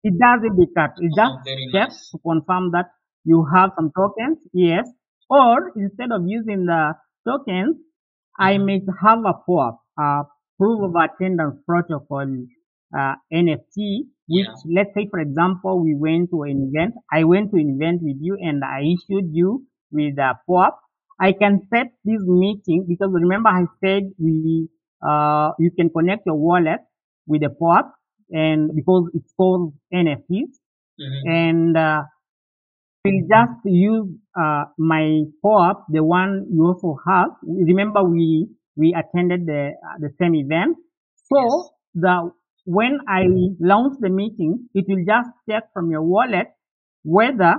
it 0.05 0.15
doesn't 0.19 0.57
deduct 0.61 0.97
it 1.01 1.13
just 1.15 1.35
Oh, 1.35 1.43
very 1.45 1.67
checks 1.73 1.97
nice. 1.97 2.13
to 2.13 2.19
confirm 2.19 2.71
that 2.73 2.87
you 3.27 3.45
have 3.55 3.71
some 3.77 3.91
tokens 3.97 4.39
yes 4.55 4.89
or 5.31 5.73
instead 5.77 6.13
of 6.13 6.23
using 6.37 6.67
the 6.73 6.83
tokens 7.29 7.77
i 8.39 8.59
hmm 8.59 8.67
may 8.67 8.81
have 9.03 9.21
a 9.27 9.35
POAP, 9.47 9.77
a 9.99 10.25
proof 10.59 10.79
of 10.89 10.95
attendance 11.05 11.57
protocol 11.67 12.29
uh, 12.99 13.15
nft 13.33 13.77
which 14.29 14.55
Yeah. 14.55 14.57
let's 14.77 14.95
say 14.95 15.07
for 15.11 15.21
example 15.21 15.75
we 15.85 15.95
went 16.07 16.31
to 16.31 16.43
an 16.51 16.59
event 16.69 16.95
i 17.13 17.25
went 17.25 17.51
to 17.53 17.57
an 17.65 17.71
event 17.77 18.01
with 18.03 18.19
you 18.21 18.37
and 18.41 18.65
i 18.65 18.81
issued 18.95 19.29
you 19.41 19.65
with 19.93 20.19
a 20.19 20.33
POAP. 20.47 20.75
i 21.21 21.33
can 21.33 21.55
set 21.71 21.89
this 22.05 22.23
meeting 22.43 22.85
because 22.89 23.11
remember 23.13 23.51
i 23.51 23.65
said 23.83 24.03
we 24.19 24.69
uh, 25.09 25.51
you 25.59 25.71
can 25.79 25.91
connect 25.91 26.27
your 26.27 26.37
wallet 26.49 26.81
with 27.27 27.43
a 27.43 27.51
POAP 27.51 27.87
and 28.31 28.75
because 28.75 29.05
it's 29.15 29.33
called 29.37 29.73
nfts 29.93 30.59
hmm 30.99 31.37
and 31.39 31.77
uh, 31.77 32.03
we'll 33.07 33.27
just 33.29 33.61
use 33.65 34.07
uh, 34.39 34.65
my 34.79 35.23
POAP, 35.43 35.85
the 35.91 36.03
one 36.03 36.47
you 36.53 36.65
also 36.67 36.97
have. 37.07 37.31
Remember, 37.43 38.03
we 38.05 38.49
we 38.77 38.95
attended 38.95 39.47
the 39.47 39.73
uh, 39.73 39.97
the 40.01 40.11
same 40.21 40.35
event, 40.35 40.77
so 41.31 41.39
Yes. 41.41 41.71
the 41.95 42.31
when 42.65 42.99
I 43.09 43.23
launch 43.61 43.95
the 44.01 44.11
meeting, 44.11 44.69
it 44.75 44.85
will 44.89 45.05
just 45.07 45.31
check 45.49 45.65
from 45.73 45.91
your 45.91 46.03
wallet 46.03 46.49
whether 47.05 47.55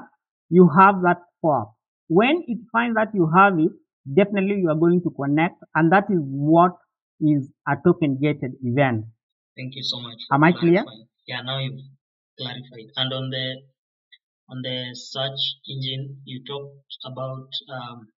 you 0.49 0.69
have 0.77 1.01
that 1.03 1.19
POAP. 1.43 1.73
When 2.07 2.43
it 2.47 2.59
finds 2.71 2.95
that 2.95 3.09
you 3.13 3.29
have 3.35 3.57
it, 3.59 3.71
definitely 4.13 4.57
you 4.61 4.69
are 4.69 4.75
going 4.79 5.01
to 5.03 5.09
connect, 5.11 5.55
and 5.75 5.91
that 5.91 6.05
is 6.09 6.19
what 6.21 6.73
is 7.19 7.49
a 7.67 7.75
token 7.85 8.17
gated 8.21 8.53
event. 8.63 9.05
Thank 9.55 9.75
you 9.75 9.83
so 9.83 9.99
much 9.99 10.19
Am 10.31 10.43
I 10.43 10.51
clear? 10.51 10.85
Yeah, 11.25 11.41
now 11.41 11.59
you've 11.59 11.81
clarified. 12.37 12.91
And 12.95 13.13
on 13.13 13.29
the 13.29 13.61
on 14.49 14.61
the 14.61 14.95
search 14.95 15.41
engine, 15.67 16.21
you 16.25 16.43
talked 16.45 16.97
about 17.05 17.49
um, 17.69 18.07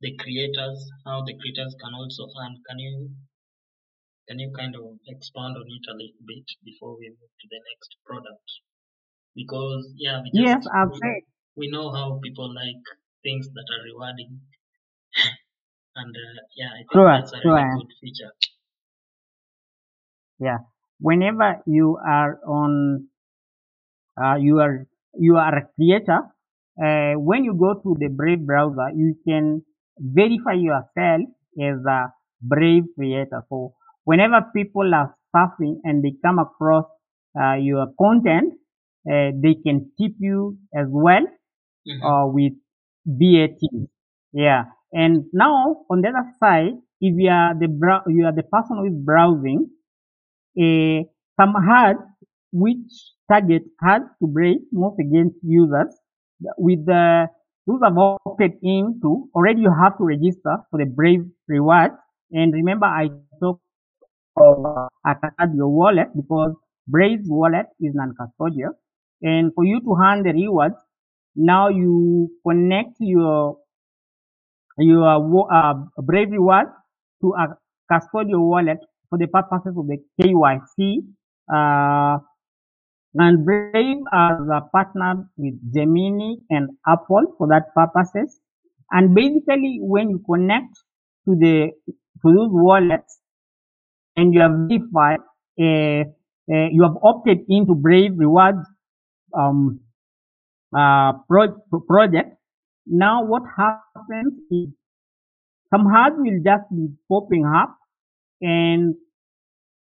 the 0.00 0.16
creators, 0.16 0.90
how 1.06 1.22
the 1.24 1.34
creators 1.38 1.74
can 1.82 1.94
also 1.94 2.26
earn. 2.42 2.56
Can 2.68 2.78
you 2.78 3.10
can 4.28 4.38
you 4.38 4.52
kind 4.56 4.74
of 4.76 4.98
expand 5.08 5.56
on 5.56 5.66
it 5.66 5.86
a 5.90 5.94
little 5.94 6.24
bit 6.26 6.46
before 6.64 6.96
we 6.98 7.08
move 7.10 7.32
to 7.40 7.46
the 7.50 7.60
next 7.70 7.96
product? 8.06 8.50
Because 9.34 9.92
yeah, 9.96 10.20
we 10.22 10.30
Yes, 10.32 10.64
just 10.64 10.70
I've 10.74 10.90
we, 10.90 11.24
we 11.56 11.68
know 11.70 11.92
how 11.92 12.20
people 12.22 12.52
like 12.54 12.82
things 13.22 13.48
that 13.48 13.66
are 13.74 13.84
rewarding, 13.84 14.40
and 15.96 16.14
uh, 16.16 16.40
yeah, 16.56 16.70
I 16.72 16.78
think 16.78 16.92
sure, 16.92 17.10
that's 17.12 17.32
a 17.32 17.38
really 17.44 17.70
good 17.78 17.92
feature. 18.00 18.32
Yeah. 20.40 20.58
Whenever 21.00 21.62
you 21.66 21.98
are 22.04 22.40
on, 22.46 23.08
uh, 24.22 24.36
you 24.36 24.58
are, 24.60 24.86
you 25.18 25.36
are 25.36 25.56
a 25.56 25.66
creator, 25.76 26.20
uh, 26.82 27.14
when 27.20 27.44
you 27.44 27.54
go 27.54 27.74
to 27.74 27.96
the 27.98 28.08
Brave 28.08 28.46
browser, 28.46 28.90
you 28.94 29.14
can 29.26 29.62
verify 29.98 30.54
yourself 30.54 31.22
as 31.60 31.76
a 31.86 32.12
Brave 32.42 32.84
creator. 32.96 33.42
So 33.48 33.74
whenever 34.04 34.42
people 34.54 34.94
are 34.94 35.14
surfing 35.34 35.80
and 35.84 36.02
they 36.04 36.14
come 36.24 36.38
across 36.38 36.84
uh, 37.40 37.54
your 37.54 37.86
content, 38.00 38.54
uh, 39.10 39.30
they 39.42 39.54
can 39.64 39.90
tip 40.00 40.12
you 40.18 40.58
as 40.74 40.86
well 40.90 41.26
hmm 41.86 42.10
uh, 42.10 42.26
with 42.26 42.52
BAT. 43.06 43.58
Yeah. 44.32 44.64
And 44.92 45.24
now 45.32 45.84
on 45.90 46.02
the 46.02 46.08
other 46.08 46.28
side, 46.38 46.74
if 47.00 47.14
you 47.18 47.30
are 47.30 47.54
the 47.54 47.68
you 48.08 48.26
are 48.26 48.32
the 48.34 48.42
person 48.44 48.78
who 48.78 48.86
is 48.86 48.94
browsing, 49.04 49.70
uh, 50.58 51.04
some 51.40 51.54
ads 51.56 52.00
which 52.52 52.90
target 53.30 53.62
ads 53.84 54.04
to 54.20 54.26
Brave 54.26 54.60
most 54.72 54.98
against 55.00 55.36
users 55.42 55.94
with 56.58 56.84
the 56.86 57.26
those 57.66 57.80
have 57.84 57.96
opted 57.98 58.52
into 58.62 59.28
already 59.34 59.62
you 59.62 59.70
have 59.70 59.96
to 59.98 60.04
register 60.04 60.56
for 60.70 60.78
the 60.78 60.86
Brave 60.86 61.20
rewards. 61.46 61.94
And 62.32 62.52
remember 62.52 62.86
I 62.86 63.10
talked 63.40 63.62
of 64.36 65.54
your 65.54 65.68
wallet 65.68 66.08
because 66.16 66.54
brave 66.88 67.20
wallet 67.26 67.66
is 67.80 67.94
non-custodial. 67.94 68.70
And 69.22 69.52
for 69.54 69.64
you 69.64 69.80
to 69.80 69.96
earn 70.02 70.22
the 70.22 70.32
rewards, 70.32 70.76
now 71.36 71.68
you 71.68 72.30
connect 72.46 72.96
your 72.98 73.58
your 74.78 75.52
uh, 75.52 75.74
Brave 76.02 76.30
reward 76.30 76.68
to 77.22 77.34
a 77.34 77.56
custodial 77.92 78.48
wallet 78.48 78.78
for 79.10 79.18
the 79.18 79.26
purposes 79.26 79.74
of 79.76 79.86
the 79.86 79.98
KYC. 80.20 81.04
Uh, 81.52 82.18
and 83.14 83.44
Brave 83.44 83.98
has 84.12 84.38
uh, 84.52 84.60
partnered 84.72 85.26
with 85.36 85.54
Gemini 85.74 86.36
and 86.50 86.70
Uphold 86.86 87.34
for 87.38 87.48
that 87.48 87.74
purposes. 87.74 88.40
And 88.92 89.14
basically, 89.14 89.78
when 89.80 90.10
you 90.10 90.22
connect 90.28 90.74
to 91.26 91.34
the 91.34 91.70
to 91.86 92.32
those 92.32 92.50
wallets 92.52 93.18
and 94.16 94.34
you 94.34 94.40
have 94.40 94.52
verified, 94.68 95.20
uh, 95.60 96.04
uh, 96.52 96.68
you 96.70 96.82
have 96.82 96.96
opted 97.02 97.38
into 97.48 97.74
Brave 97.74 98.12
Rewards 98.16 98.66
um, 99.36 99.80
uh, 100.76 101.12
pro 101.28 101.48
project. 101.86 102.36
Now, 102.86 103.24
what 103.24 103.42
happens 103.56 104.34
is 104.50 104.68
some 105.72 105.86
ads 105.94 106.16
will 106.18 106.40
just 106.44 106.64
be 106.74 106.88
popping 107.08 107.44
up 107.46 107.76
and 108.40 108.94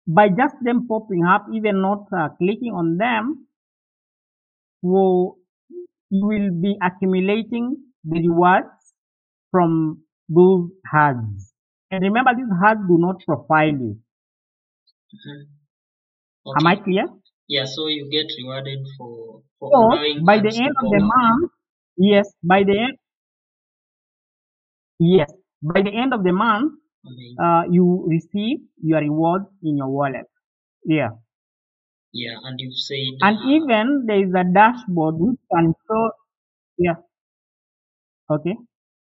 by 0.07 0.29
just 0.29 0.55
them 0.61 0.87
popping 0.87 1.25
up, 1.25 1.47
even 1.53 1.81
not 1.81 2.05
uh, 2.17 2.29
clicking 2.39 2.73
on 2.73 2.97
them, 2.97 3.47
will, 4.81 5.37
you 6.09 6.25
will 6.27 6.51
be 6.61 6.77
accumulating 6.81 7.77
the 8.03 8.19
rewards 8.27 8.93
from 9.51 10.03
those 10.29 10.69
ads. 10.93 11.53
And 11.91 12.03
remember, 12.03 12.31
these 12.35 12.51
ads 12.65 12.81
do 12.87 12.97
not 12.99 13.23
profile 13.25 13.69
you. 13.69 13.99
Mhm. 15.13 15.61
Am 16.57 16.67
I 16.67 16.75
clear? 16.77 17.05
Yeah, 17.47 17.65
so 17.65 17.87
you 17.87 18.09
get 18.09 18.27
rewarded 18.37 18.87
for 18.97 19.41
for 19.59 19.69
So 19.71 19.89
by 20.25 20.39
the 20.39 20.49
end 20.49 20.75
of 20.81 20.89
the 20.91 20.99
month, 21.01 21.51
yes, 21.97 22.33
by 22.43 22.63
the 22.63 22.77
end, 22.79 22.97
yes, 24.99 25.31
by 25.61 25.81
the 25.81 25.91
end 25.93 26.13
of 26.13 26.23
the 26.23 26.31
month, 26.31 26.73
Amazing. 27.05 27.37
uh, 27.39 27.63
you 27.69 28.05
receive 28.07 28.59
your 28.81 28.99
reward 29.01 29.43
in 29.63 29.77
your 29.77 29.89
wallet. 29.89 30.25
Yeah. 30.85 31.09
Yeah, 32.13 32.35
and 32.43 32.59
you've 32.59 32.77
said 32.77 33.17
And 33.21 33.37
uh, 33.37 33.49
even 33.49 34.05
there 34.05 34.23
is 34.23 34.33
a 34.33 34.43
dashboard 34.43 35.15
which 35.17 35.39
can 35.53 35.73
show, 35.87 36.11
yeah, 36.77 36.95
okay. 38.29 38.55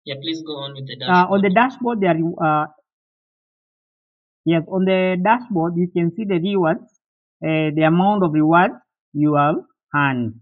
yeah, 0.04 0.14
please 0.20 0.42
go 0.42 0.56
on 0.56 0.74
with 0.74 0.86
the 0.86 0.96
Uh, 1.06 1.26
on 1.30 1.40
the 1.42 1.50
dashboard. 1.50 1.54
dashboard, 1.54 2.00
there, 2.00 2.16
are, 2.16 2.64
uh, 2.64 2.66
yes, 4.44 4.64
on 4.68 4.84
the 4.84 5.16
dashboard, 5.22 5.76
you 5.76 5.88
can 5.88 6.10
see 6.14 6.24
the 6.24 6.38
rewards, 6.40 7.00
uh, 7.44 7.70
the 7.76 7.82
amount 7.86 8.22
of 8.24 8.32
rewards 8.32 8.74
you 9.12 9.34
have 9.34 9.56
earned. 9.94 10.40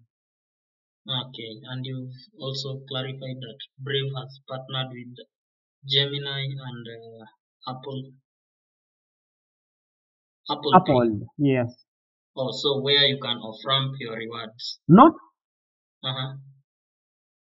Okay, 1.08 1.60
and 1.64 1.86
you've 1.86 2.12
also 2.38 2.80
clarified 2.88 3.40
that 3.40 3.58
Brave 3.78 4.12
has 4.16 4.40
partnered 4.46 4.90
with 4.92 5.16
Gemini 5.86 6.42
and 6.44 6.86
uh, 6.88 7.26
Apple 7.68 8.12
Apple 10.50 10.82
Pay. 10.86 11.26
Yes. 11.38 11.84
Oh, 12.36 12.52
so 12.52 12.80
where 12.80 13.04
you 13.06 13.18
can 13.20 13.38
off-ramp 13.38 13.96
your 13.98 14.16
rewards. 14.16 14.78
Not, 14.88 15.14
Uh-huh. 16.02 16.36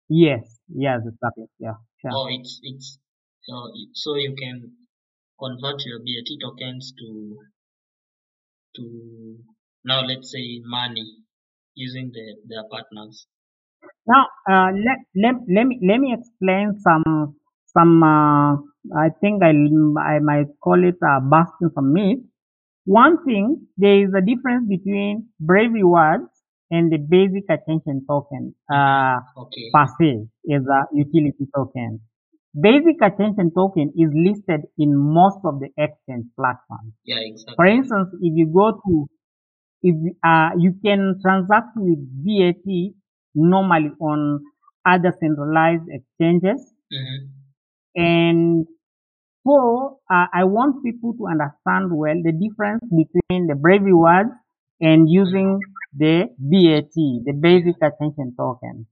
yes, 0.09 0.59
yes, 0.69 1.01
exactly, 1.07 1.47
yeah, 1.59 1.75
sure. 2.01 2.11
Oh, 2.12 2.27
it's 2.29 2.61
it's 2.62 2.99
so 3.42 3.73
so 3.95 4.16
you 4.16 4.35
can 4.35 4.77
convert 5.38 5.85
your 5.87 6.01
BAT 6.01 6.38
tokens 6.40 6.92
to 6.99 7.38
to 8.75 8.85
now 9.85 10.01
let's 10.09 10.31
say 10.33 10.47
money 10.64 11.07
using 11.75 12.11
the 12.12 12.27
their 12.49 12.64
partners. 12.71 13.27
Now, 14.07 14.25
uh, 14.51 14.71
let, 14.87 14.99
let, 15.14 15.35
let 15.55 15.64
me, 15.66 15.79
let 15.88 15.99
me 16.01 16.12
explain 16.12 16.79
some, 16.81 17.37
some, 17.66 18.03
uh, 18.03 18.57
I 18.97 19.09
think 19.21 19.43
I, 19.43 19.51
I 20.01 20.19
might 20.21 20.49
call 20.62 20.83
it, 20.85 20.97
uh, 21.03 21.21
busting 21.21 21.71
some 21.75 21.93
myths. 21.93 22.23
One 22.85 23.25
thing, 23.25 23.67
there 23.77 24.03
is 24.05 24.11
a 24.17 24.21
difference 24.23 24.69
between 24.69 25.29
Brave 25.41 25.73
Rewards 25.73 26.31
and 26.71 26.93
the 26.93 26.99
basic 26.99 27.45
attention 27.51 28.05
token, 28.09 28.55
uh, 28.73 29.21
Okay. 29.37 29.71
per 29.75 29.87
se 29.99 30.27
is 30.45 30.67
a 30.67 30.81
utility 30.93 31.47
token. 31.55 32.01
Basic 32.61 32.97
attention 33.03 33.53
token 33.55 33.93
is 33.97 34.11
listed 34.14 34.62
in 34.79 34.97
most 34.97 35.38
of 35.45 35.61
the 35.61 35.69
exchange 35.77 36.27
platforms. 36.37 36.93
Yeah, 37.05 37.21
exactly. 37.21 37.55
For 37.57 37.67
instance, 37.67 38.09
if 38.21 38.33
you 38.37 38.47
go 38.53 38.73
to, 38.73 39.09
if 39.83 39.95
uh, 40.25 40.51
you 40.59 40.75
can 40.85 41.19
transact 41.23 41.77
with 41.77 41.99
BAT 42.25 42.95
normally 43.35 43.91
on 44.01 44.45
other 44.87 45.12
centralized 45.21 45.88
exchanges, 45.91 46.73
Mm-hmm. 46.93 47.38
And 47.99 48.67
so 49.47 50.01
uh, 50.11 50.27
I 50.35 50.45
want 50.45 50.85
people 50.85 51.15
to 51.19 51.27
understand 51.29 51.97
well 51.97 52.17
the 52.23 52.33
difference 52.33 52.83
between 52.91 53.47
the 53.49 53.57
Brave 53.57 53.83
Rewards 53.83 54.31
and 54.81 55.09
using 55.11 55.61
the 55.97 56.29
BAT, 56.39 56.93
the 57.25 57.33
Basic 57.33 57.77
Attention 57.83 58.35
Token. 58.37 58.87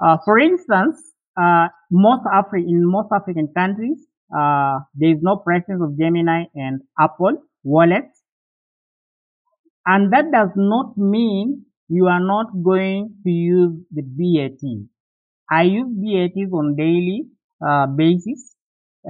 Uh, 0.00 0.18
for 0.24 0.38
instance, 0.38 0.96
uh, 1.40 1.68
most 1.90 2.24
Afri- 2.24 2.66
in 2.68 2.84
most 2.86 3.10
African 3.12 3.48
countries, 3.48 4.06
uh, 4.36 4.80
there 4.94 5.10
is 5.10 5.22
no 5.22 5.36
presence 5.36 5.82
of 5.82 5.98
Gemini 5.98 6.44
and 6.54 6.82
Uphold 6.98 7.38
wallets, 7.62 8.22
and 9.86 10.12
that 10.12 10.30
does 10.32 10.50
not 10.56 10.96
mean 10.96 11.64
you 11.88 12.06
are 12.06 12.20
not 12.20 12.46
going 12.62 13.14
to 13.24 13.30
use 13.30 13.74
the 13.92 14.02
BAT. 14.02 14.88
I 15.50 15.62
use 15.62 15.88
BATs 16.02 16.52
on 16.52 16.76
daily 16.76 17.28
basis 17.96 18.56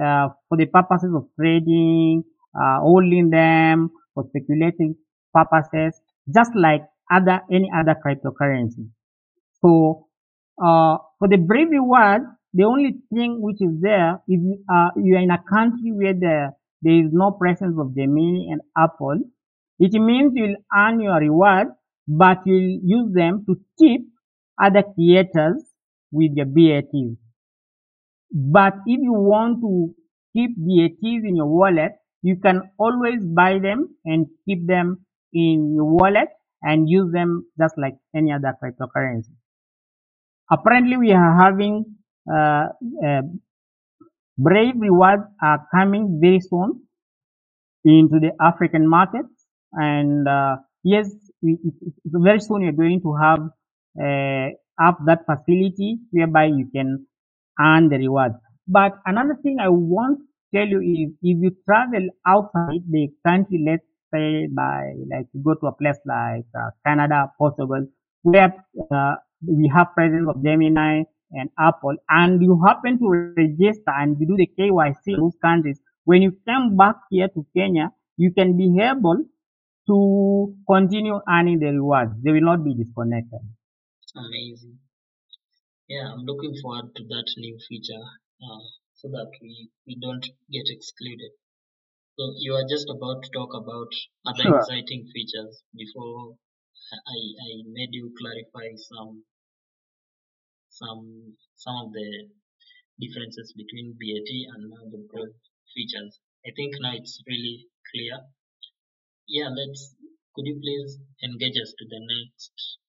uh, 0.01 0.29
for 0.47 0.57
the 0.57 0.65
purposes 0.65 1.11
of 1.15 1.27
trading, 1.39 2.23
uh, 2.55 2.79
holding 2.79 3.29
them 3.29 3.89
for 4.13 4.25
speculating 4.29 4.95
purposes, 5.33 5.99
just 6.33 6.51
like 6.55 6.81
other 7.11 7.41
any 7.51 7.69
other 7.75 7.95
cryptocurrency. 7.95 8.89
So 9.61 10.07
uh, 10.61 10.97
for 11.19 11.27
the 11.27 11.37
Brave 11.37 11.69
reward, 11.71 12.21
the 12.53 12.63
only 12.63 13.01
thing 13.13 13.41
which 13.41 13.61
is 13.61 13.81
there, 13.81 14.21
are 14.69 14.91
you 14.95 15.15
are 15.15 15.21
in 15.21 15.31
a 15.31 15.43
country 15.49 15.91
where 15.91 16.13
there 16.13 16.53
there 16.81 16.93
is 16.93 17.11
no 17.11 17.31
presence 17.31 17.75
of 17.79 17.95
Gemini 17.95 18.51
and 18.51 18.61
Uphold, 18.77 19.21
it 19.79 19.93
means 19.93 20.33
you'll 20.35 20.55
earn 20.75 20.99
your 21.01 21.19
reward, 21.19 21.67
but 22.07 22.39
you'll 22.45 22.79
use 22.83 23.13
them 23.13 23.43
to 23.47 23.55
tip 23.79 24.01
other 24.61 24.83
creators 24.83 25.63
with 26.11 26.31
your 26.35 26.45
BATs. 26.45 27.17
But 28.31 28.75
if 28.85 29.01
you 29.01 29.13
want 29.13 29.61
to 29.61 29.95
keep 30.33 30.51
BATs 30.57 31.23
in 31.25 31.35
your 31.35 31.47
wallet, 31.47 31.93
you 32.23 32.37
can 32.37 32.63
always 32.79 33.25
buy 33.25 33.59
them 33.59 33.95
and 34.05 34.27
keep 34.47 34.67
them 34.67 35.05
in 35.33 35.73
your 35.75 35.85
wallet 35.85 36.29
and 36.63 36.89
use 36.89 37.11
them 37.13 37.45
just 37.59 37.75
like 37.77 37.95
any 38.15 38.31
other 38.33 38.53
cryptocurrency. 38.63 39.33
Apparently, 40.51 40.97
we 40.97 41.11
are 41.13 41.41
having 41.41 41.85
uh, 42.31 42.67
uh, 43.05 43.21
Brave 44.37 44.75
rewards 44.77 45.23
are 45.41 45.65
coming 45.73 46.19
very 46.21 46.41
soon 46.41 46.81
into 47.85 48.19
the 48.19 48.31
African 48.41 48.87
markets, 48.89 49.45
and 49.73 50.27
uh, 50.27 50.57
yes, 50.83 51.11
we, 51.41 51.57
very 52.05 52.39
soon 52.39 52.61
you're 52.63 52.73
going 52.73 53.01
to 53.01 53.15
have 53.15 53.39
uh, 54.01 54.49
up 54.83 54.99
that 55.07 55.25
facility 55.25 55.99
whereby 56.11 56.45
you 56.45 56.69
can 56.73 57.07
earn 57.59 57.89
the 57.89 57.97
rewards. 57.97 58.35
But 58.67 58.93
another 59.05 59.37
thing 59.43 59.57
I 59.59 59.69
want 59.69 60.19
to 60.19 60.57
tell 60.57 60.67
you 60.67 60.79
is 60.81 61.13
if 61.21 61.37
you 61.41 61.55
travel 61.65 62.07
outside 62.27 62.81
the 62.89 63.09
country, 63.25 63.63
let's 63.65 63.85
say 64.13 64.47
by 64.47 64.93
like 65.11 65.27
you 65.33 65.41
go 65.43 65.55
to 65.55 65.67
a 65.67 65.71
place 65.71 65.97
like 66.05 66.45
uh, 66.57 66.69
Canada, 66.85 67.31
Portugal, 67.37 67.85
where 68.23 68.53
uh, 68.91 69.15
we 69.45 69.69
have 69.73 69.93
presence 69.93 70.27
of 70.27 70.43
Gemini 70.43 71.03
and 71.31 71.49
Uphold, 71.59 71.97
and 72.09 72.41
you 72.41 72.61
happen 72.65 72.97
to 72.99 73.09
register 73.09 73.91
and 73.97 74.17
you 74.19 74.27
do 74.27 74.37
the 74.37 74.49
KYC 74.57 74.95
in 75.07 75.19
those 75.19 75.35
countries, 75.41 75.79
when 76.05 76.21
you 76.21 76.37
come 76.47 76.77
back 76.77 76.95
here 77.09 77.27
to 77.29 77.45
Kenya, 77.55 77.91
you 78.17 78.31
can 78.31 78.55
be 78.57 78.79
able 78.81 79.17
to 79.87 80.55
continue 80.67 81.19
earning 81.29 81.59
the 81.59 81.67
rewards. 81.67 82.11
They 82.23 82.31
will 82.31 82.41
not 82.41 82.63
be 82.63 82.73
disconnected. 82.73 83.39
Amazing. 84.15 84.77
Yeah, 85.89 86.13
I'm 86.13 86.25
looking 86.25 86.55
forward 86.61 86.95
to 86.95 87.03
that 87.05 87.33
new 87.37 87.57
feature 87.57 88.03
uh, 88.43 88.59
so 88.93 89.07
that 89.09 89.31
we, 89.41 89.71
we 89.87 89.95
don't 89.95 90.23
get 90.51 90.65
excluded. 90.67 91.31
So 92.17 92.33
you 92.37 92.55
are 92.55 92.67
just 92.69 92.89
about 92.89 93.23
to 93.23 93.29
talk 93.31 93.53
about 93.53 93.89
other 94.25 94.43
Sure. 94.43 94.59
exciting 94.59 95.07
features 95.13 95.63
before 95.75 96.37
I, 96.93 97.17
I 97.17 97.63
made 97.67 97.93
you 97.93 98.13
clarify 98.19 98.75
some 98.75 99.25
some 100.69 101.35
some 101.55 101.75
of 101.87 101.91
the 101.93 102.29
differences 102.99 103.53
between 103.53 103.93
BAT 103.99 104.47
and 104.53 104.69
now 104.69 104.85
the 104.91 105.07
Brave 105.11 105.35
features. 105.73 106.19
I 106.45 106.51
think 106.55 106.75
now 106.81 106.93
it's 106.95 107.21
really 107.27 107.67
clear. 107.91 108.19
Yeah, 109.27 109.49
let's 109.49 109.93
could 110.33 110.47
you 110.47 110.59
please 110.59 110.97
engage 111.21 111.61
us 111.61 111.75
to 111.77 111.85
the 111.85 111.99
next? 111.99 112.79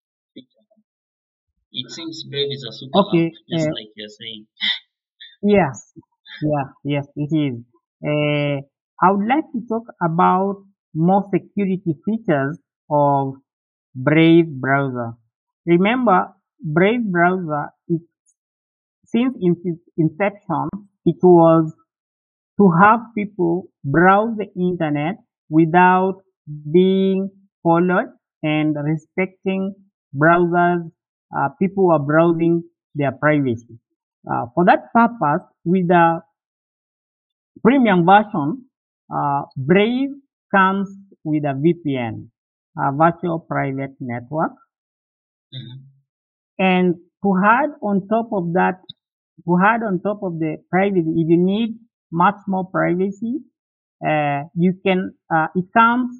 It 1.76 1.92
seems 1.92 2.24
Brave 2.24 2.50
is 2.52 2.64
a 2.64 2.72
super 2.72 2.98
Okay. 3.00 3.26
app, 3.26 3.30
just 3.48 3.68
Uh, 3.68 3.72
like 3.72 3.92
you're 3.96 4.08
saying. 4.08 4.48
yes. 5.42 5.92
Yeah. 6.40 6.64
Yes, 6.84 7.06
it 7.16 7.30
is. 7.34 7.56
Uh, 8.04 8.60
I 9.02 9.10
would 9.12 9.26
like 9.26 9.44
to 9.52 9.60
talk 9.68 9.84
about 10.02 10.64
more 10.94 11.24
security 11.32 11.94
features 12.04 12.58
of 12.90 13.34
Brave 13.94 14.48
browser. 14.48 15.14
Remember, 15.66 16.28
Brave 16.62 17.04
browser, 17.10 17.70
it, 17.88 18.02
since 19.06 19.34
its 19.40 19.80
inception, 19.96 20.68
it 21.06 21.16
was 21.22 21.74
to 22.58 22.70
have 22.82 23.00
people 23.14 23.68
browse 23.84 24.36
the 24.36 24.48
internet 24.56 25.16
without 25.50 26.22
being 26.72 27.30
followed 27.62 28.10
and 28.42 28.76
respecting 28.84 29.74
browsers, 30.14 30.90
uh, 31.36 31.48
people 31.60 31.90
are 31.90 31.98
browsing 31.98 32.62
their 32.94 33.12
privacy. 33.12 33.78
Uh, 34.30 34.46
for 34.54 34.64
that 34.64 34.92
purpose, 34.92 35.46
with 35.64 35.88
the 35.88 36.20
premium 37.62 38.04
version, 38.06 38.64
uh, 39.14 39.42
Brave 39.56 40.10
comes 40.54 40.88
with 41.24 41.44
a 41.44 41.54
VPN, 41.54 42.30
a 42.78 42.92
virtual 42.92 43.38
private 43.40 43.94
network. 44.00 44.52
Mhm. 45.54 45.78
And 46.58 46.94
to 47.22 47.30
add 47.44 47.70
on 47.82 48.08
top 48.08 48.32
of 48.32 48.52
that, 48.54 48.80
to 49.46 49.58
add 49.64 49.82
on 49.82 50.00
top 50.00 50.22
of 50.22 50.38
the 50.38 50.58
privacy, 50.70 51.10
if 51.22 51.28
you 51.28 51.36
need 51.38 51.78
much 52.12 52.36
more 52.48 52.64
privacy, 52.66 53.42
uh, 54.06 54.44
you 54.54 54.74
can, 54.84 55.14
uh, 55.34 55.48
it 55.54 55.66
comes 55.72 56.10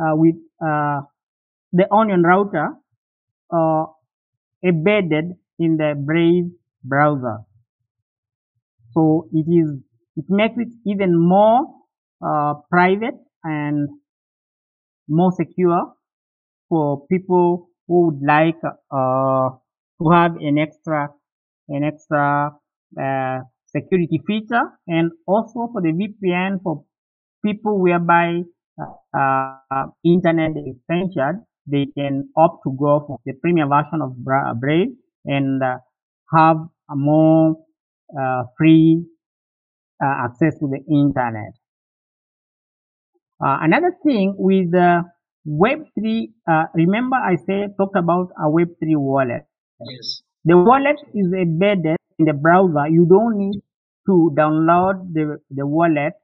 uh, 0.00 0.14
with 0.16 0.36
uh, 0.64 1.02
the 1.72 1.86
Onion 1.92 2.22
router 2.22 2.68
uh, 3.52 3.86
embedded 4.66 5.36
in 5.58 5.76
the 5.76 5.94
Brave 5.96 6.50
browser. 6.84 7.38
So 8.92 9.28
it 9.32 9.46
is, 9.48 9.78
it 10.16 10.24
makes 10.28 10.58
it 10.58 10.68
even 10.84 11.16
more 11.16 11.66
uh, 12.20 12.54
private 12.70 13.14
and 13.44 13.88
more 15.08 15.32
secure 15.32 15.92
for 16.68 17.06
people 17.08 17.68
who 17.88 18.06
would 18.06 18.22
like 18.26 18.56
uh, 18.64 19.50
to 20.00 20.10
have 20.10 20.36
an 20.36 20.58
extra 20.58 21.10
an 21.68 21.84
extra 21.84 22.52
uh, 23.00 23.38
security 23.66 24.20
feature 24.26 24.66
and 24.88 25.12
also 25.26 25.68
for 25.72 25.82
the 25.82 25.92
VPN 25.92 26.60
for 26.62 26.84
people 27.44 27.80
whereby 27.80 28.42
uh, 28.80 29.18
uh, 29.18 29.86
internet 30.04 30.52
is 30.56 30.76
censored, 30.90 31.44
they 31.66 31.86
can 31.96 32.28
opt 32.36 32.62
to 32.64 32.70
go 32.78 33.04
for 33.06 33.18
the 33.26 33.32
premium 33.34 33.68
version 33.68 34.00
of 34.02 34.16
Bra- 34.16 34.54
Brave 34.54 34.88
and 35.24 35.62
uh, 35.62 35.78
have 36.34 36.56
a 36.90 36.96
more 36.96 37.56
uh, 38.18 38.44
free 38.56 39.04
uh, 40.02 40.14
access 40.26 40.58
to 40.58 40.66
the 40.68 40.80
internet. 40.90 41.52
Uh, 43.42 43.58
another 43.62 43.92
thing 44.04 44.34
with 44.38 44.74
uh, 44.74 45.02
Web3, 45.46 46.32
uh, 46.48 46.64
remember 46.74 47.16
I 47.16 47.36
said 47.36 47.76
talked 47.78 47.96
about 47.96 48.30
a 48.38 48.48
Web3 48.50 48.96
wallet. 48.96 49.44
Yes. 49.80 50.22
The 50.44 50.56
wallet 50.56 50.96
is 51.14 51.32
embedded 51.32 51.96
in 52.18 52.26
the 52.26 52.32
browser. 52.32 52.88
You 52.88 53.06
don't 53.06 53.36
need 53.38 53.60
to 54.06 54.32
download 54.36 55.12
the, 55.12 55.38
the 55.50 55.66
wallet 55.66 56.14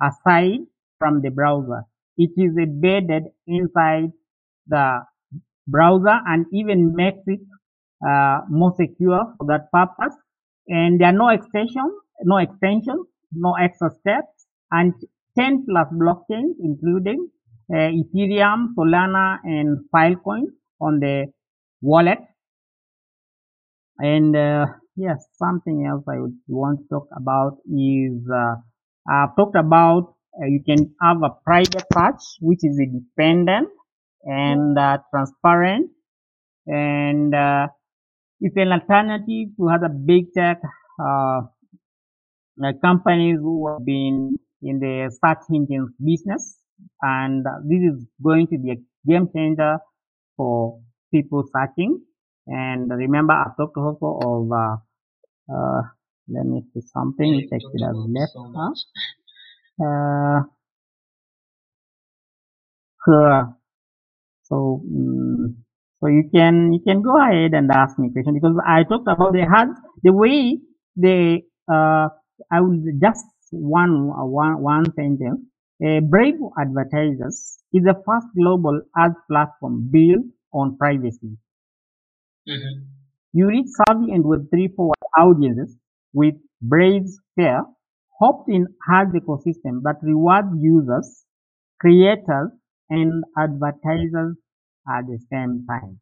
aside 0.00 0.60
from 0.98 1.20
the 1.20 1.30
browser. 1.30 1.82
It 2.16 2.30
is 2.36 2.56
embedded 2.56 3.24
inside 3.46 4.12
the 4.66 5.00
browser 5.66 6.18
and 6.26 6.46
even 6.52 6.94
makes 6.94 7.22
it 7.26 7.40
uh, 8.06 8.40
more 8.48 8.72
secure 8.76 9.34
for 9.38 9.46
that 9.46 9.70
purpose. 9.72 10.16
And 10.68 11.00
there 11.00 11.08
are 11.08 11.12
no 11.12 11.28
extensions, 11.28 11.94
no 12.24 12.38
extensions, 12.38 13.06
no 13.32 13.54
extra 13.54 13.90
steps, 14.00 14.46
and 14.70 14.94
10 15.38 15.64
plus 15.68 15.88
blockchains, 15.92 16.54
including 16.60 17.28
uh, 17.72 17.76
Ethereum, 18.00 18.74
Solana, 18.76 19.38
and 19.44 19.78
Filecoin 19.94 20.44
on 20.80 21.00
the 21.00 21.26
wallet. 21.80 22.18
And 23.98 24.36
uh, 24.36 24.66
yes, 24.96 25.26
something 25.36 25.86
else 25.86 26.04
I 26.08 26.18
would 26.20 26.36
want 26.48 26.80
to 26.80 26.86
talk 26.88 27.08
about 27.16 27.58
is 27.66 28.28
uh, 28.30 28.56
I've 29.08 29.34
talked 29.36 29.56
about 29.56 30.14
uh, 30.40 30.46
you 30.46 30.62
can 30.64 30.94
have 31.00 31.22
a 31.22 31.30
private 31.44 31.84
patch 31.92 32.22
which 32.40 32.60
is 32.64 32.78
independent 32.78 33.68
and 34.24 34.78
uh, 34.78 34.98
transparent, 35.10 35.90
and 36.66 37.34
uh, 37.34 37.68
it's 38.40 38.56
an 38.56 38.72
alternative 38.72 39.48
to 39.56 39.68
other 39.70 39.88
big 39.88 40.32
tech 40.32 40.60
uh, 41.00 41.40
uh, 42.62 42.72
companies 42.82 43.38
who 43.40 43.68
have 43.68 43.84
been 43.84 44.36
in 44.62 44.78
the 44.78 45.10
search 45.10 45.44
engine 45.52 45.94
business, 46.04 46.58
and 47.00 47.44
this 47.64 47.82
is 47.82 48.06
going 48.22 48.46
to 48.46 48.58
be 48.58 48.70
a 48.72 48.76
game 49.08 49.28
changer 49.34 49.78
for 50.36 50.80
people 51.12 51.44
searching. 51.52 52.00
And 52.46 52.90
remember, 52.90 53.34
I've 53.34 53.56
talked 53.56 53.76
also 53.76 54.18
of, 54.22 54.52
uh, 54.52 54.76
uh, 55.52 55.82
let 56.28 56.46
me 56.46 56.62
see 56.74 56.80
something 56.80 57.36
which 57.36 57.50
I 57.52 57.58
could 57.58 57.82
have 57.82 57.96
left 57.96 58.32
so 58.32 58.52
out. 58.56 60.46
Uh. 63.08 63.61
So, 64.52 64.82
mm, 64.86 65.56
so 66.00 66.08
you 66.08 66.30
can, 66.34 66.74
you 66.74 66.80
can 66.86 67.02
go 67.02 67.16
ahead 67.20 67.54
and 67.54 67.70
ask 67.72 67.98
me 67.98 68.10
question 68.12 68.34
because 68.34 68.56
I 68.66 68.84
talked 68.84 69.08
about 69.08 69.32
the 69.32 69.46
hard, 69.46 69.70
the 70.04 70.12
way 70.12 70.60
they, 70.96 71.44
uh, 71.72 72.08
I 72.52 72.60
will 72.60 72.78
just 73.00 73.26
one, 73.52 74.08
one, 74.08 74.62
one 74.62 74.86
sentence. 74.94 75.40
Uh, 75.84 76.00
Brave 76.00 76.36
Advertisers 76.60 77.58
is 77.72 77.84
the 77.84 78.00
first 78.06 78.28
global 78.36 78.82
ads 78.96 79.16
platform 79.30 79.88
built 79.90 80.26
on 80.52 80.76
privacy. 80.78 81.38
Mhm. 82.48 82.86
You 83.32 83.48
reach 83.48 83.68
savvy 83.68 84.12
and 84.12 84.24
Web3 84.24 84.68
forward 84.68 84.94
audiences 85.18 85.76
with 86.14 86.36
Brave's 86.62 87.20
fair, 87.36 87.64
opt-in 88.20 88.68
ads 88.88 89.14
ecosystem 89.14 89.82
that 89.82 89.98
rewards 90.02 90.54
users, 90.60 91.24
creators, 91.80 92.52
and 92.92 93.24
advertisers 93.36 94.36
at 94.88 95.06
the 95.06 95.18
same 95.32 95.66
time. 95.66 96.00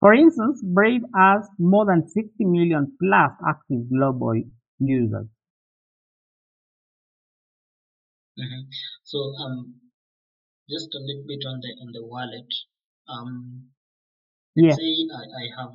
For 0.00 0.14
instance, 0.14 0.62
Brave 0.62 1.02
has 1.14 1.48
more 1.58 1.84
than 1.86 2.08
60 2.08 2.44
million 2.44 2.96
plus 2.98 3.32
active 3.46 3.90
global 3.90 4.34
users. 4.78 5.28
Mhm. 8.38 8.70
So 9.04 9.18
um, 9.42 9.80
just 10.70 10.94
a 10.94 10.98
little 10.98 11.24
bit 11.26 11.44
on 11.46 11.60
the 11.60 11.70
on 11.82 11.92
the 11.92 12.04
wallet. 12.06 12.52
Um, 13.08 13.72
Yes, 14.56 14.78
say 14.78 15.08
I, 15.14 15.22
I 15.42 15.44
have 15.58 15.72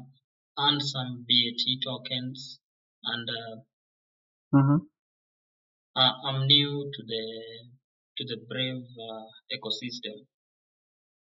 earned 0.60 0.84
some 0.84 1.25
BAT 1.27 1.80
tokens 1.84 2.60
and 3.04 3.30
uh, 3.30 3.62
hmm 4.54 4.91
uh, 5.95 6.12
I'm 6.25 6.47
new 6.47 6.91
to 6.93 7.04
the 7.04 7.23
to 8.17 8.26
the 8.26 8.38
Brave 8.50 8.84
uh, 9.00 9.26
ecosystem. 9.56 10.28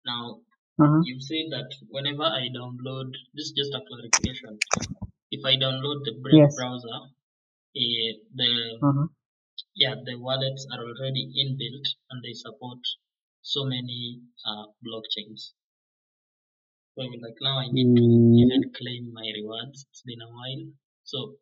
Now 0.05 0.41
hmm 0.77 1.01
you 1.01 1.21
say 1.21 1.47
that 1.49 1.71
whenever 1.89 2.23
I 2.23 2.49
download 2.49 3.13
this 3.33 3.45
is 3.47 3.51
just 3.53 3.73
a 3.73 3.81
clarification. 3.87 4.61
If 5.31 5.45
I 5.45 5.55
download 5.57 6.05
the 6.05 6.13
Brave 6.21 6.53
yes, 6.53 6.55
browser, 6.55 7.09
eh, 7.75 8.13
the 8.35 8.81
hmm 8.81 9.05
yeah 9.75 9.95
the 10.05 10.15
wallets 10.17 10.67
are 10.71 10.83
already 10.83 11.33
inbuilt 11.41 11.87
and 12.09 12.23
they 12.23 12.33
support 12.33 12.79
so 13.41 13.65
many 13.65 14.21
uh, 14.45 14.67
blockchains. 14.85 15.53
So 16.95 17.01
like 17.01 17.37
now 17.41 17.57
I 17.57 17.67
need 17.69 17.95
to 17.95 18.03
even 18.35 18.71
claim 18.73 19.11
my 19.11 19.31
rewards. 19.35 19.87
It's 19.89 20.03
been 20.03 20.21
a 20.21 20.29
while. 20.29 20.71
So 21.03 21.39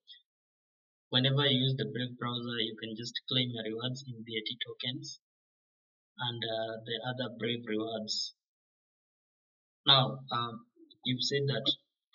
whenever 1.09 1.45
you 1.45 1.59
use 1.65 1.75
the 1.75 1.83
Brave 1.85 2.17
browser, 2.17 2.59
you 2.61 2.75
can 2.77 2.95
just 2.95 3.19
claim 3.27 3.49
your 3.51 3.63
rewards 3.65 4.05
in 4.07 4.23
BAT 4.23 4.57
tokens 4.65 5.19
and 6.19 6.43
uh, 6.43 6.73
the 6.85 6.97
other 7.09 7.35
Brave 7.39 7.65
rewards. 7.67 8.33
Now, 9.87 10.19
um, 10.31 10.65
you've 11.05 11.23
said 11.23 11.43
that 11.47 11.65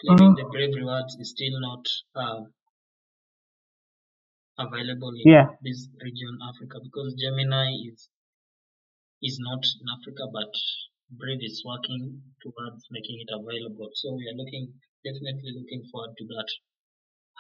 claiming 0.01 0.35
hmm 0.35 0.35
the 0.37 0.49
Brave 0.53 0.75
rewards 0.77 1.17
is 1.17 1.31
still 1.31 1.59
not 1.61 1.85
uh, 2.17 2.43
available 4.59 5.12
in 5.17 5.31
Yeah. 5.33 5.49
this 5.62 5.88
region, 6.03 6.38
Africa, 6.49 6.81
because 6.83 7.15
Gemini 7.21 7.75
is 7.93 8.09
is 9.23 9.38
not 9.41 9.65
in 9.81 9.87
Africa, 9.99 10.25
but 10.33 10.53
Brave 11.11 11.41
is 11.43 11.62
working 11.65 12.23
towards 12.43 12.87
making 12.91 13.21
it 13.21 13.31
available. 13.33 13.91
So 13.95 14.15
we 14.15 14.29
are 14.29 14.37
looking 14.37 14.75
definitely 15.05 15.53
looking 15.59 15.85
forward 15.91 16.15
to 16.19 16.27
that. 16.27 16.49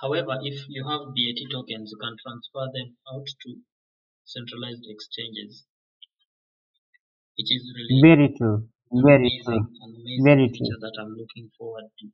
However, 0.02 0.38
if 0.42 0.68
you 0.68 0.86
have 0.88 1.14
BAT 1.14 1.38
tokens, 1.50 1.92
you 1.92 1.98
can 1.98 2.16
transfer 2.22 2.66
them 2.74 2.96
out 3.12 3.26
to 3.26 3.50
centralized 4.24 4.86
exchanges, 4.88 5.64
is 7.38 7.72
really 7.76 8.00
Very 8.00 8.34
true. 8.36 8.68
Very 8.92 9.28
amazing, 9.28 9.44
true. 9.44 9.66
amazing 9.84 10.24
Very 10.24 10.48
true. 10.48 10.76
that 10.80 10.94
I'm 11.00 11.14
looking 11.16 11.50
forward 11.58 11.84
to. 12.00 12.06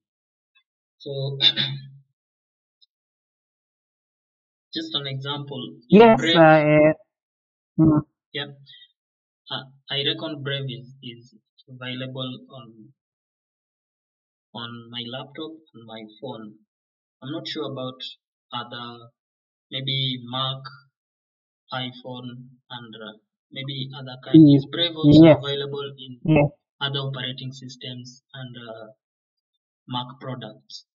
So, 0.98 1.38
just 4.74 4.94
an 4.94 5.06
example, 5.06 5.76
Yes. 5.88 6.18
Brave, 6.20 6.36
Uh, 6.36 6.92
mm, 7.78 8.00
yeah, 8.32 8.46
uh, 9.50 9.64
I 9.90 10.04
reckon 10.04 10.42
Brave 10.42 10.70
is, 10.70 10.94
is 11.02 11.34
available 11.68 12.46
on 12.50 12.94
on 14.54 14.90
my 14.90 15.02
laptop 15.10 15.52
and 15.72 15.86
my 15.86 16.02
phone. 16.20 16.58
I'm 17.22 17.32
not 17.32 17.48
sure 17.48 17.70
about 17.72 18.00
other, 18.52 19.10
maybe 19.70 20.18
Mac, 20.24 20.62
iPhone, 21.72 22.50
and 22.68 22.94
uh, 22.96 23.12
maybe 23.50 23.90
other 23.96 24.16
kind. 24.24 24.46
y- 24.46 24.50
Is 24.50 24.66
Brave 24.66 24.94
yes. 25.02 25.38
available 25.38 25.92
in 25.98 26.20
other 26.80 27.00
operating 27.00 27.52
systems 27.52 28.22
and 28.34 28.56
uh, 28.56 28.86
Mac 29.88 30.18
products? 30.20 30.86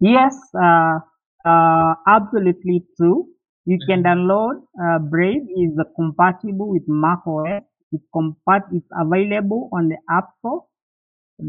Yes. 0.00 0.36
Uh, 0.54 0.98
uh, 1.44 1.94
absolutely 2.06 2.84
true. 2.96 3.26
You 3.64 3.78
can 3.86 4.02
Mhm. 4.02 4.04
download 4.04 4.62
uh, 4.82 4.98
Brave 4.98 5.42
is 5.56 5.72
uh, 5.78 5.84
compatible 5.96 6.68
with 6.70 6.84
Mac 6.88 7.20
OS. 7.26 7.62
It's 7.92 8.04
compat 8.14 8.62
it's 8.72 8.88
available 9.04 9.68
on 9.72 9.88
the 9.88 9.98
App 10.10 10.28
Store. 10.38 10.64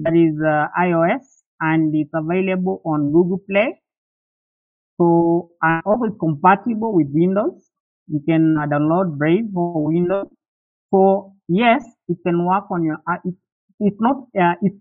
That 0.03 0.15
is 0.15 0.35
uh, 0.41 0.67
iOS 0.79 1.25
and 1.61 1.93
it's 1.95 2.11
available 2.13 2.81
on 2.85 3.11
Google 3.11 3.39
Play. 3.49 3.81
So 4.97 5.51
and 5.61 5.81
also 5.85 6.05
it's 6.05 6.17
compatible 6.19 6.93
with 6.93 7.07
Windows. 7.11 7.69
You 8.07 8.21
can 8.27 8.57
uh, 8.57 8.67
download 8.67 9.17
Brave 9.17 9.45
for 9.53 9.87
Windows. 9.87 10.27
So 10.91 11.33
yes, 11.47 11.83
it 12.07 12.17
can 12.25 12.45
work 12.45 12.65
on 12.71 12.83
your. 12.83 12.97
Uh, 13.07 13.17
it, 13.25 13.35
it's 13.79 13.97
not. 13.99 14.27
Uh, 14.37 14.55
it's 14.61 14.75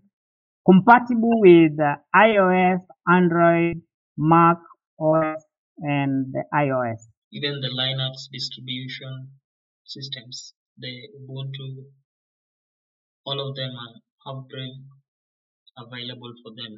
compatible 0.65 1.41
with 1.41 1.79
uh, 1.79 1.95
iOS, 2.15 2.79
Android, 3.07 3.81
Mac 4.17 4.57
OS, 4.99 5.43
and 5.79 6.33
the 6.33 6.43
iOS. 6.53 7.07
Even 7.31 7.59
the 7.61 7.69
Linux 7.69 8.29
distribution 8.31 9.29
systems, 9.85 10.53
the 10.77 10.93
Ubuntu, 11.19 11.85
all 13.25 13.39
of 13.39 13.55
them 13.55 13.71
are, 13.71 13.95
have 14.25 14.47
Brave 14.47 14.85
available 15.77 16.33
for 16.43 16.51
them. 16.55 16.77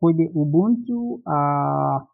For 0.00 0.12
the 0.12 0.28
Ubuntu, 0.34 1.20
uh, 1.26 2.04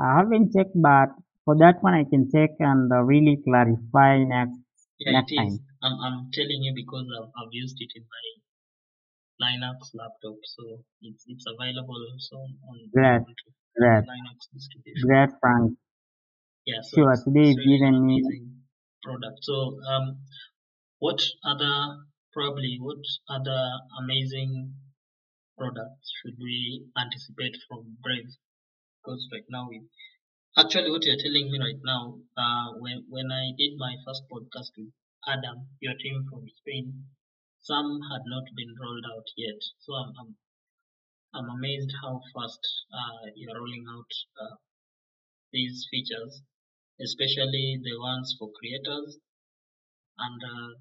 I 0.00 0.18
haven't 0.18 0.52
checked, 0.54 0.74
but 0.74 1.10
for 1.44 1.56
that 1.58 1.82
one 1.82 1.94
I 1.94 2.04
can 2.04 2.30
check 2.30 2.50
and 2.60 2.90
uh, 2.92 3.02
really 3.02 3.38
clarify 3.44 4.24
next 4.24 4.58
Yeah, 4.98 5.12
next 5.12 5.32
it 5.32 5.34
is. 5.34 5.58
time. 5.58 5.66
I'm, 5.82 5.96
I'm 6.00 6.30
telling 6.32 6.62
you 6.62 6.72
because 6.74 7.06
I've, 7.18 7.30
I've 7.38 7.52
used 7.52 7.76
it 7.80 7.90
in 7.96 8.04
my 8.14 8.24
Linux 9.40 9.94
laptop, 9.94 10.38
so 10.44 10.84
it's 11.02 11.24
it's 11.26 11.44
available 11.46 11.98
also 12.12 12.36
on 12.68 12.76
Great, 12.92 13.22
great, 13.76 14.04
Linux 14.04 14.38
distribution. 14.52 15.06
great, 15.06 15.30
Frank. 15.40 15.78
Yeah, 16.66 16.82
so 16.82 16.96
Sure, 16.98 17.16
today 17.24 17.48
you've 17.48 17.58
really 17.58 17.90
me 17.90 18.20
amazing 18.22 18.62
product. 19.02 19.38
So, 19.42 19.80
um, 19.88 20.18
what 20.98 21.20
other 21.44 21.76
probably 22.32 22.78
what 22.80 22.98
other 23.28 23.60
amazing 24.02 24.74
products 25.56 26.12
should 26.20 26.36
we 26.38 26.86
anticipate 26.96 27.56
from 27.68 27.96
Brave? 28.02 28.30
Because 29.08 29.26
right 29.32 29.48
now 29.48 29.66
we 29.70 29.88
actually 30.58 30.90
what 30.90 31.04
you're 31.06 31.16
telling 31.16 31.50
me 31.50 31.58
right 31.58 31.80
now, 31.82 32.20
uh, 32.36 32.74
when 32.76 33.06
when 33.08 33.32
I 33.32 33.52
did 33.56 33.78
my 33.78 33.96
first 34.04 34.24
podcast 34.30 34.72
with 34.76 34.92
Adam, 35.26 35.68
your 35.80 35.94
team 35.94 36.26
from 36.28 36.44
Spain, 36.60 37.06
some 37.60 38.00
had 38.12 38.22
not 38.26 38.44
been 38.54 38.74
rolled 38.78 39.06
out 39.06 39.28
yet. 39.34 39.62
So 39.78 39.94
I'm 39.94 40.12
I'm, 40.20 40.36
I'm 41.32 41.48
amazed 41.48 41.90
how 42.02 42.20
fast 42.34 42.60
uh, 42.92 43.30
you're 43.34 43.56
rolling 43.58 43.86
out 43.88 44.12
uh, 44.42 44.56
these 45.52 45.88
features, 45.90 46.42
especially 47.00 47.80
the 47.82 47.98
ones 47.98 48.36
for 48.38 48.50
creators 48.52 49.18
and 50.18 50.42
uh, 50.44 50.74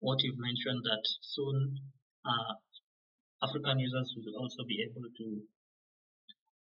what 0.00 0.22
you've 0.22 0.38
mentioned 0.38 0.82
that 0.84 1.02
soon 1.20 1.78
uh, 2.24 2.54
African 3.42 3.78
users 3.78 4.14
will 4.16 4.40
also 4.42 4.64
be 4.64 4.82
able 4.82 5.08
to 5.18 5.42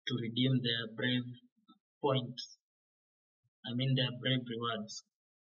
to 0.07 0.15
redeem 0.23 0.63
their 0.63 0.87
Brave 0.89 1.25
points. 2.03 2.59
I 3.67 3.75
mean 3.75 3.95
their 3.97 4.13
Brave 4.13 4.47
rewards. 4.49 5.03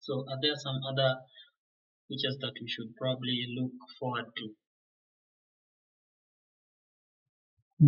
So 0.00 0.28
are 0.28 0.40
there 0.40 0.56
some 0.56 0.82
other 0.82 1.20
features 2.09 2.38
that 2.40 2.54
we 2.61 2.68
should 2.68 2.96
probably 2.96 3.46
look 3.59 3.72
forward 3.98 4.26
to? 4.37 4.56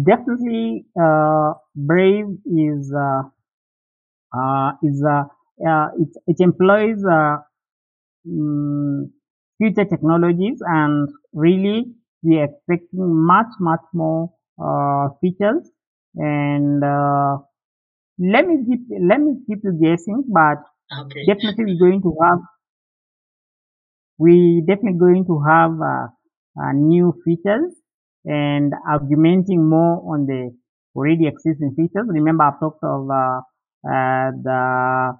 definitely 0.04 0.86
uh, 1.00 1.52
Brave 1.74 2.26
is 2.46 2.92
uh, 2.94 3.22
uh, 4.36 4.72
is 4.82 5.02
uh, 5.04 5.24
uh, 5.68 5.88
it, 5.98 6.08
it 6.26 6.36
employs 6.40 7.02
uh, 7.04 7.36
mm, 8.28 9.10
future 9.58 9.84
technologies 9.84 10.58
and 10.66 11.08
really 11.32 11.86
we 12.22 12.38
are 12.38 12.44
expecting 12.44 13.14
much 13.26 13.52
much 13.60 13.84
more 13.94 14.30
features 15.20 15.70
and 16.18 16.84
uh, 16.84 17.38
let 18.18 18.46
me 18.46 18.56
keep 18.68 18.82
let 19.10 19.20
me 19.20 19.32
keep 19.46 19.60
you 19.64 19.72
guessing 19.82 20.24
but 20.28 20.58
Okay. 20.92 21.26
definitely 21.26 21.64
we're 21.66 21.84
going 21.90 22.02
to 22.02 22.14
have 22.22 22.40
we 24.18 24.62
definitely 24.66 24.98
going 24.98 25.24
to 25.26 25.40
have 25.46 25.72
uh, 25.80 26.06
uh, 26.60 26.72
new 26.74 27.12
features 27.24 27.72
and 28.24 28.72
augmenting 28.90 29.68
more 29.68 30.02
on 30.12 30.26
the 30.26 30.50
already 30.94 31.26
existing 31.26 31.74
features. 31.76 32.06
Remember, 32.08 32.44
I've 32.44 32.60
talked 32.60 32.82
of 32.82 33.10
uh, 33.10 33.40
uh, 33.88 34.30
the 34.42 35.12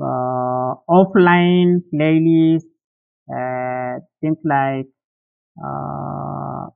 uh, 0.00 0.74
offline 0.88 1.82
playlist, 1.92 2.64
uh, 3.32 4.00
things 4.20 4.38
like 4.44 4.86
uh, 5.64 6.68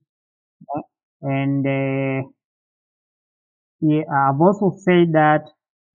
and 1.21 1.65
uh, 1.65 2.27
yeah, 3.81 4.03
I've 4.11 4.41
also 4.41 4.71
said 4.77 5.13
that 5.13 5.43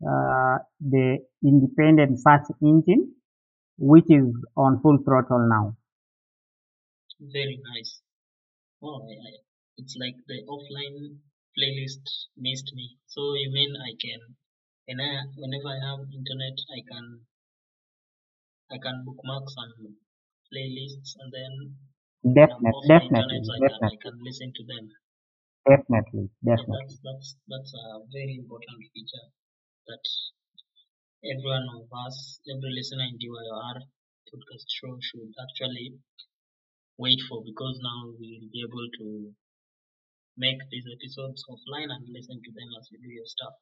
uh, 0.06 0.58
the 0.80 1.18
independent 1.44 2.18
search 2.20 2.46
engine, 2.62 3.14
which 3.78 4.06
is 4.08 4.26
on 4.56 4.80
full 4.82 4.98
throttle 5.04 5.48
now. 5.48 5.76
Very 7.20 7.56
nice. 7.56 8.02
Oh, 8.82 9.02
I, 9.08 9.12
I, 9.12 9.32
it's 9.78 9.96
like 9.96 10.16
the 10.26 10.42
offline 10.48 11.18
playlist 11.58 12.28
missed 12.36 12.72
me. 12.74 12.98
So 13.06 13.34
you 13.34 13.50
mean 13.52 13.74
I 13.76 13.94
can, 14.00 14.36
when 14.86 15.00
I, 15.00 15.24
whenever 15.36 15.68
I 15.68 15.80
have 15.86 16.12
internet, 16.12 16.58
I 16.70 16.82
can 16.90 17.26
I 18.70 18.78
can 18.78 19.04
bookmark 19.04 19.48
some 19.50 19.98
playlists 20.52 21.16
and 21.18 21.32
then 21.32 21.76
Definitely, 22.24 22.82
the 22.82 22.88
definitely, 22.88 23.40
I 23.50 23.60
can 23.68 23.82
I 23.84 23.96
can 24.02 24.18
listen 24.22 24.52
to 24.54 24.64
them. 24.64 24.90
definitely, 25.66 26.30
definitely. 26.44 26.78
that's 26.80 26.98
that's 27.02 27.36
that's 27.48 27.72
a 27.74 27.84
very 28.12 28.36
important 28.36 28.78
feature 28.92 29.26
that 29.88 30.04
every 31.24 31.44
one 31.50 31.66
of 31.76 31.88
us, 32.06 32.40
every 32.48 32.70
listener 32.74 33.04
in 33.04 33.18
DYOR 33.18 33.76
podcast 34.28 34.66
show 34.68 34.98
should 35.00 35.32
actually 35.40 35.98
wait 36.98 37.20
for 37.28 37.42
because 37.44 37.78
now 37.82 38.06
we'll 38.06 38.48
be 38.52 38.62
able 38.66 38.86
to 38.98 39.34
make 40.36 40.58
these 40.70 40.86
episodes 40.96 41.44
offline 41.48 41.90
and 41.90 42.06
listen 42.08 42.40
to 42.42 42.50
them 42.52 42.68
as 42.78 42.88
you 42.90 42.98
do 43.00 43.08
your 43.10 43.26
stuff. 43.26 43.54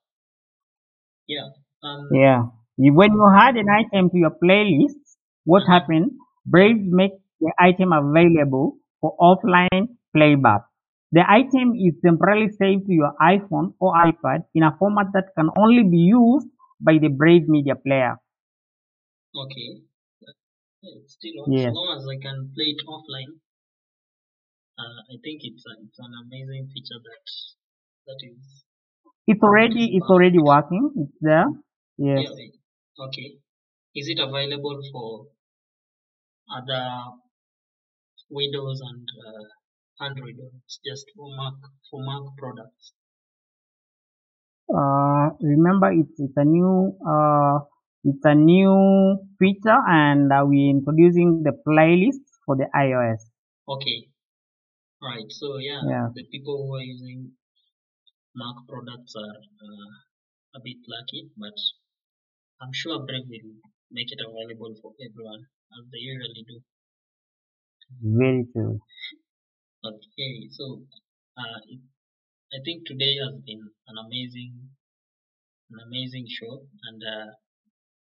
Yeah. 1.27 1.49
Um. 1.83 2.09
Yeah. 2.13 2.43
When 2.77 3.13
you 3.13 3.27
add 3.37 3.57
an 3.57 3.69
item 3.69 4.11
to 4.11 4.19
your 4.19 4.31
playlist, 4.43 4.99
what 5.45 5.63
mhm. 5.63 5.69
happened? 5.69 6.13
Brave 6.47 6.81
makes 6.83 7.17
the 7.41 7.53
item 7.59 7.93
available 7.93 8.79
for 9.01 9.17
offline 9.21 9.97
playback. 10.15 10.63
The 11.13 11.25
item 11.29 11.75
is 11.75 11.95
temporarily 12.05 12.51
saved 12.51 12.87
to 12.87 12.93
your 12.93 13.15
iPhone 13.21 13.75
or 13.81 13.95
iPad 13.95 14.45
in 14.55 14.63
a 14.63 14.77
format 14.79 15.09
that 15.15 15.35
can 15.37 15.51
only 15.57 15.83
be 15.85 15.99
used 15.99 16.49
by 16.81 16.99
the 16.99 17.09
Brave 17.09 17.49
Media 17.49 17.75
Player. 17.75 18.17
Okay. 19.35 19.83
Yeah, 20.21 20.33
it 20.83 21.11
still 21.11 21.47
Yes. 21.49 21.69
as 21.71 21.75
long 21.75 21.99
as 21.99 22.07
I 22.07 22.17
can 22.21 22.53
play 22.55 22.67
it 22.77 22.87
offline. 22.87 23.41
uh, 24.79 25.01
I 25.13 25.17
think 25.23 25.41
it's 25.45 25.65
a, 25.67 25.73
it's 25.85 25.99
an 25.99 26.13
amazing 26.25 26.69
feature 26.73 27.01
that 27.09 27.25
that 28.07 28.21
is 28.31 28.65
It's 29.27 29.43
already 29.43 29.85
it's 29.97 30.11
already 30.11 30.39
working. 30.39 30.85
It's 30.97 31.17
there. 31.21 31.47
Yes. 31.99 32.27
yeah, 32.39 33.05
okay. 33.07 33.29
Is 33.95 34.09
it 34.09 34.19
available 34.21 34.81
for 34.93 35.27
other 36.51 37.13
Windows 38.31 38.81
and 38.81 39.09
uh, 39.27 40.05
Android 40.05 40.37
it's 40.65 40.81
just 40.87 41.05
for 41.15 41.29
Mac 41.37 41.55
for 41.91 42.01
Mac 42.03 42.23
products? 42.39 42.93
Uh, 44.73 45.31
remember 45.41 45.91
it's 45.93 46.19
it's 46.19 46.37
a 46.37 46.45
new 46.45 46.97
uh 47.07 47.59
it's 48.05 48.25
a 48.25 48.35
new 48.35 49.19
feature 49.39 49.81
and 49.89 50.33
uh, 50.33 50.43
we're 50.47 50.71
introducing 50.71 51.43
the 51.43 51.53
playlists 51.67 52.31
for 52.47 52.57
the 52.57 52.67
iOS. 52.75 53.21
Okay. 53.69 54.09
Right. 55.03 55.31
So 55.31 55.59
yeah, 55.59 55.83
Yeah. 55.85 56.09
the 56.15 56.25
people 56.33 56.57
who 56.67 56.75
are 56.77 56.83
using 56.83 57.33
Mac 58.35 58.57
products 58.69 59.15
are 59.17 59.39
uh, 59.67 59.91
a 60.55 60.61
bit 60.65 60.79
lucky, 60.89 61.31
but 61.37 61.57
I'm 62.61 62.73
sure 62.73 62.99
Brave 63.05 63.29
will 63.29 63.55
make 63.91 64.13
it 64.13 64.21
available 64.21 64.75
for 64.81 64.95
everyone 65.05 65.47
as 65.79 65.91
they 65.91 65.99
usually 65.99 66.45
do. 66.49 66.63
Very 68.03 68.47
true. 68.53 68.81
Okay. 69.85 70.49
So 70.51 70.87
uh, 71.37 71.59
it, 71.69 71.81
I 72.55 72.59
think 72.65 72.87
today 72.87 73.17
has 73.17 73.41
been 73.43 73.71
an 73.89 73.97
amazing, 73.99 74.71
an 75.71 75.79
amazing 75.87 76.27
show, 76.29 76.67
and 76.85 77.03
uh, 77.03 77.33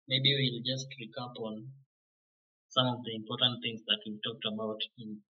maybe 0.09 0.35
we'll 0.35 0.62
just 0.64 0.88
recap 1.00 1.35
on 1.40 1.72
some 2.68 2.87
of 2.87 3.03
the 3.05 3.14
important 3.14 3.62
things 3.62 3.83
that 3.87 4.00
we've 4.07 4.20
talked 4.22 4.44
about 4.44 4.79
in 4.98 5.22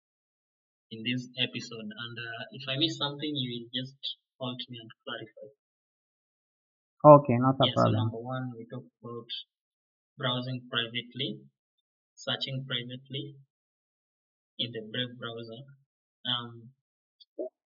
in 0.91 1.03
this 1.03 1.27
episode. 1.37 1.91
And 2.03 2.17
uh, 2.17 2.43
if 2.51 2.63
I 2.69 2.77
miss 2.77 2.97
something, 2.97 3.35
you 3.35 3.49
will 3.67 3.69
just 3.83 3.97
halt 4.39 4.61
me 4.69 4.79
and 4.79 4.89
clarify. 5.03 5.53
Okay, 7.05 7.37
not 7.37 7.55
a 7.61 7.67
Yeah, 7.67 7.73
so 7.77 7.89
problem. 7.89 7.93
number 7.93 8.17
one, 8.17 8.51
we 8.55 8.65
talked 8.67 8.91
about 9.01 9.27
browsing 10.17 10.67
privately, 10.69 11.41
searching 12.23 12.63
privately 12.63 13.35
in 14.59 14.71
the 14.71 14.83
Brave 14.91 15.19
browser. 15.19 15.61
Um, 16.23 16.71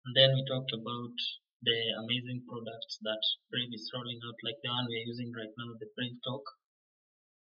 and 0.05 0.13
then 0.15 0.35
we 0.35 0.45
talked 0.45 0.73
about 0.77 1.17
the 1.63 1.79
amazing 2.05 2.43
products 2.45 2.99
that 3.07 3.23
Brave 3.51 3.71
is 3.73 3.89
rolling 3.95 4.19
out, 4.27 4.35
like 4.43 4.59
the 4.63 4.71
one 4.71 4.87
we're 4.91 5.07
using 5.07 5.31
right 5.33 5.55
now, 5.57 5.73
the 5.79 5.89
Brave 5.95 6.19
Talk, 6.27 6.43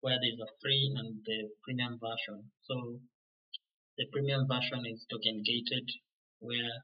where 0.02 0.20
there's 0.20 0.44
a 0.44 0.52
free 0.60 0.92
and 0.92 1.24
the 1.24 1.56
premium 1.64 1.98
version. 1.98 2.52
So 2.68 3.00
the 3.98 4.06
premium 4.12 4.44
version 4.46 4.84
is 4.86 5.08
token 5.08 5.42
gated, 5.48 5.88
where 6.44 6.84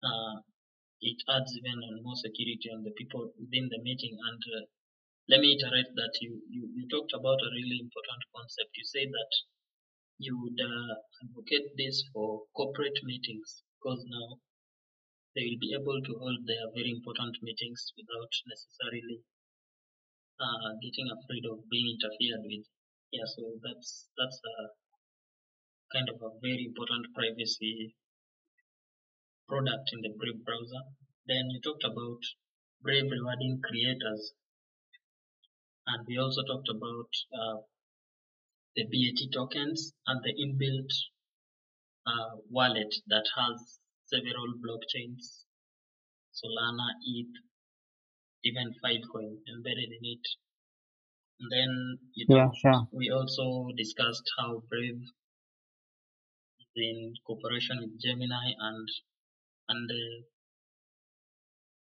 uh, 0.00 0.40
it 1.04 1.20
adds 1.28 1.52
even 1.52 1.76
more 2.00 2.16
security 2.16 2.72
on 2.72 2.82
the 2.88 2.96
people 2.96 3.28
within 3.36 3.68
the 3.68 3.84
meeting. 3.84 4.16
And 4.16 4.40
uh, 4.40 4.64
let 5.28 5.40
me 5.40 5.56
iterate 5.56 5.94
that 5.96 6.14
you, 6.20 6.42
you, 6.50 6.68
you 6.76 6.84
talked 6.88 7.12
about 7.14 7.40
a 7.40 7.54
really 7.54 7.80
important 7.80 8.22
concept. 8.34 8.76
You 8.76 8.84
said 8.84 9.08
that 9.08 9.32
you 10.18 10.36
would 10.40 10.60
uh, 10.60 10.94
advocate 11.24 11.76
this 11.76 12.04
for 12.12 12.44
corporate 12.54 13.00
meetings 13.02 13.62
because 13.80 14.04
now 14.06 14.38
they 15.34 15.48
will 15.48 15.58
be 15.60 15.74
able 15.74 15.98
to 16.00 16.12
hold 16.20 16.46
their 16.46 16.70
very 16.76 16.90
important 16.90 17.34
meetings 17.42 17.92
without 17.96 18.30
necessarily 18.46 19.24
uh, 20.38 20.76
getting 20.82 21.08
afraid 21.10 21.44
of 21.50 21.68
being 21.70 21.98
interfered 21.98 22.44
with. 22.46 22.66
Yeah, 23.10 23.26
so 23.26 23.58
that's 23.62 24.10
that's 24.18 24.38
a 24.44 24.56
kind 25.94 26.08
of 26.08 26.18
a 26.22 26.30
very 26.42 26.66
important 26.66 27.06
privacy 27.14 27.94
product 29.48 29.90
in 29.92 30.00
the 30.02 30.10
Brave 30.18 30.44
browser. 30.44 30.82
Then 31.26 31.50
you 31.50 31.60
talked 31.60 31.84
about 31.84 32.22
Brave 32.82 33.10
rewarding 33.10 33.60
creators, 33.62 34.34
and 35.86 36.06
we 36.06 36.18
also 36.18 36.42
talked 36.44 36.68
about 36.68 37.10
uh, 37.32 37.60
the 38.76 38.84
BAT 38.84 39.30
tokens 39.32 39.94
and 40.06 40.22
the 40.22 40.32
inbuilt 40.34 40.92
uh, 42.06 42.36
wallet 42.50 42.94
that 43.08 43.26
has 43.36 43.78
several 44.06 44.54
blockchains, 44.64 45.44
Solana, 46.32 46.88
ETH, 47.06 47.34
even 48.44 48.74
Filecoin 48.82 49.38
embedded 49.48 49.90
in 49.90 50.04
it. 50.04 50.26
And 51.40 51.50
then 51.52 51.98
you 52.14 52.26
Yeah, 52.28 52.50
sure. 52.54 52.88
we 52.92 53.10
also 53.10 53.68
discussed 53.76 54.30
how 54.38 54.62
Brave 54.68 55.02
is 56.60 56.72
in 56.76 57.14
cooperation 57.26 57.78
with 57.80 58.00
Gemini 58.00 58.52
and 58.58 58.88
and 59.68 59.88
the 59.88 60.24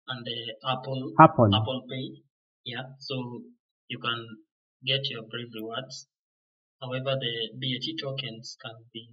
and 0.07 0.25
the 0.25 0.55
Apple 0.67 1.13
Apple. 1.19 1.53
Apple 1.53 1.85
Pay. 1.89 2.23
Yeah, 2.65 2.83
so 2.99 3.41
you 3.93 3.99
can 3.99 4.19
get 4.91 5.09
your 5.11 5.23
Brave 5.31 5.53
rewards. 5.55 6.07
However, 6.81 7.15
the 7.19 7.33
BAT 7.61 7.87
tokens 8.01 8.57
can 8.63 8.75
be 8.93 9.07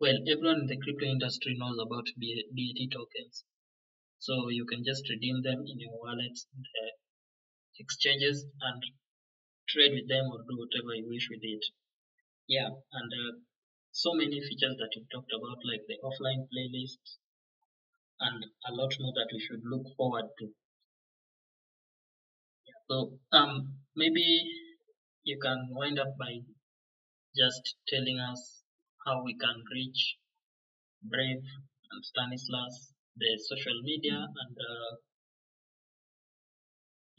well, 0.00 0.16
everyone 0.26 0.62
in 0.62 0.66
the 0.66 0.76
crypto 0.78 1.04
industry 1.04 1.54
knows 1.56 1.78
about 1.78 2.06
BAT 2.16 2.88
tokens. 2.90 3.44
So 4.18 4.48
you 4.48 4.66
can 4.66 4.84
just 4.84 5.08
redeem 5.10 5.42
them 5.42 5.64
in 5.66 5.80
your 5.80 5.98
wallets 6.00 6.46
the 6.54 6.92
exchanges 7.78 8.44
and 8.60 8.82
trade 9.68 9.92
with 9.94 10.08
them 10.08 10.26
or 10.32 10.38
do 10.42 10.58
whatever 10.58 10.94
you 10.94 11.08
wish 11.08 11.28
with 11.30 11.40
it. 11.42 11.64
Yeah, 12.48 12.70
and 12.92 13.12
uh, 13.12 13.38
so 13.92 14.14
many 14.14 14.40
features 14.40 14.76
that 14.78 14.90
you've 14.96 15.10
talked 15.10 15.32
about, 15.32 15.58
like 15.64 15.86
the 15.88 15.98
offline 16.04 16.48
playlist, 16.52 16.98
and 18.20 18.44
a 18.66 18.72
lot 18.74 18.94
more 19.00 19.12
that 19.14 19.30
we 19.32 19.40
should 19.40 19.62
look 19.64 19.86
forward 19.96 20.26
to. 20.38 20.54
So 22.90 23.20
um, 23.32 23.78
maybe 23.94 24.24
you 25.24 25.38
can 25.40 25.68
wind 25.70 25.98
up 25.98 26.16
by 26.18 26.40
just 27.36 27.76
telling 27.88 28.20
us 28.20 28.62
how 29.06 29.22
we 29.24 29.36
can 29.38 29.64
reach 29.72 30.18
Brave 31.02 31.44
and 31.90 32.04
Stanislaus, 32.04 32.92
the 33.16 33.38
social 33.48 33.82
media 33.82 34.16
and 34.40 34.58
uh, 34.58 34.96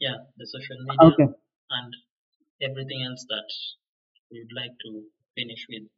yeah, 0.00 0.16
the 0.36 0.46
social 0.46 0.76
media 0.84 1.12
Okay. 1.12 1.28
and 1.70 1.94
everything 2.62 3.02
else 3.04 3.24
that 3.28 3.48
we 4.30 4.40
would 4.40 4.52
like 4.54 4.76
to 4.84 5.04
finish 5.36 5.66
with. 5.68 5.88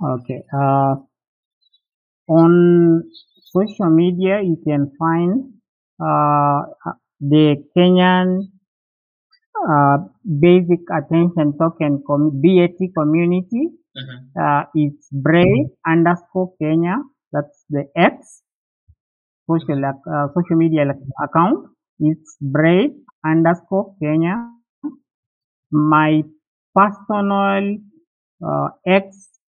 Okay. 0.00 0.44
Uh, 0.52 0.96
on 2.28 3.02
social 3.42 3.90
media, 3.90 4.40
you 4.40 4.56
can 4.64 4.90
find 4.98 5.54
the 7.20 7.56
Kenyan 7.76 8.48
uh, 9.68 9.98
Basic 10.40 10.80
Attention 10.98 11.56
Token 11.58 12.02
com- 12.06 12.40
BAT 12.42 12.78
community. 12.98 13.62
Mhm. 13.96 14.16
Uh, 14.42 14.64
it's 14.74 15.08
Brave 15.10 15.68
underscore 15.86 16.52
Kenya. 16.60 16.96
That's 17.32 17.64
the 17.70 17.84
X 17.96 18.42
social 19.48 19.80
uh, 19.84 20.26
social 20.34 20.56
media 20.56 20.84
account. 21.24 21.68
It's 21.98 22.36
Brave 22.40 22.92
underscore 23.24 23.94
Kenya. 24.00 24.36
My 25.70 26.24
personal 26.74 27.78
uh, 28.44 28.68
X 28.84 29.38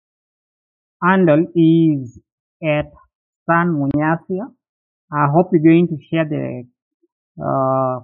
handle 1.02 1.46
is 1.56 2.20
at 2.62 2.86
Stan 3.42 3.68
Munyasia. 3.78 4.46
I 5.12 5.26
hope 5.32 5.50
you're 5.52 5.62
going 5.62 5.88
to 5.88 5.98
share 6.10 6.24
the 6.24 6.64
uh, 7.42 8.00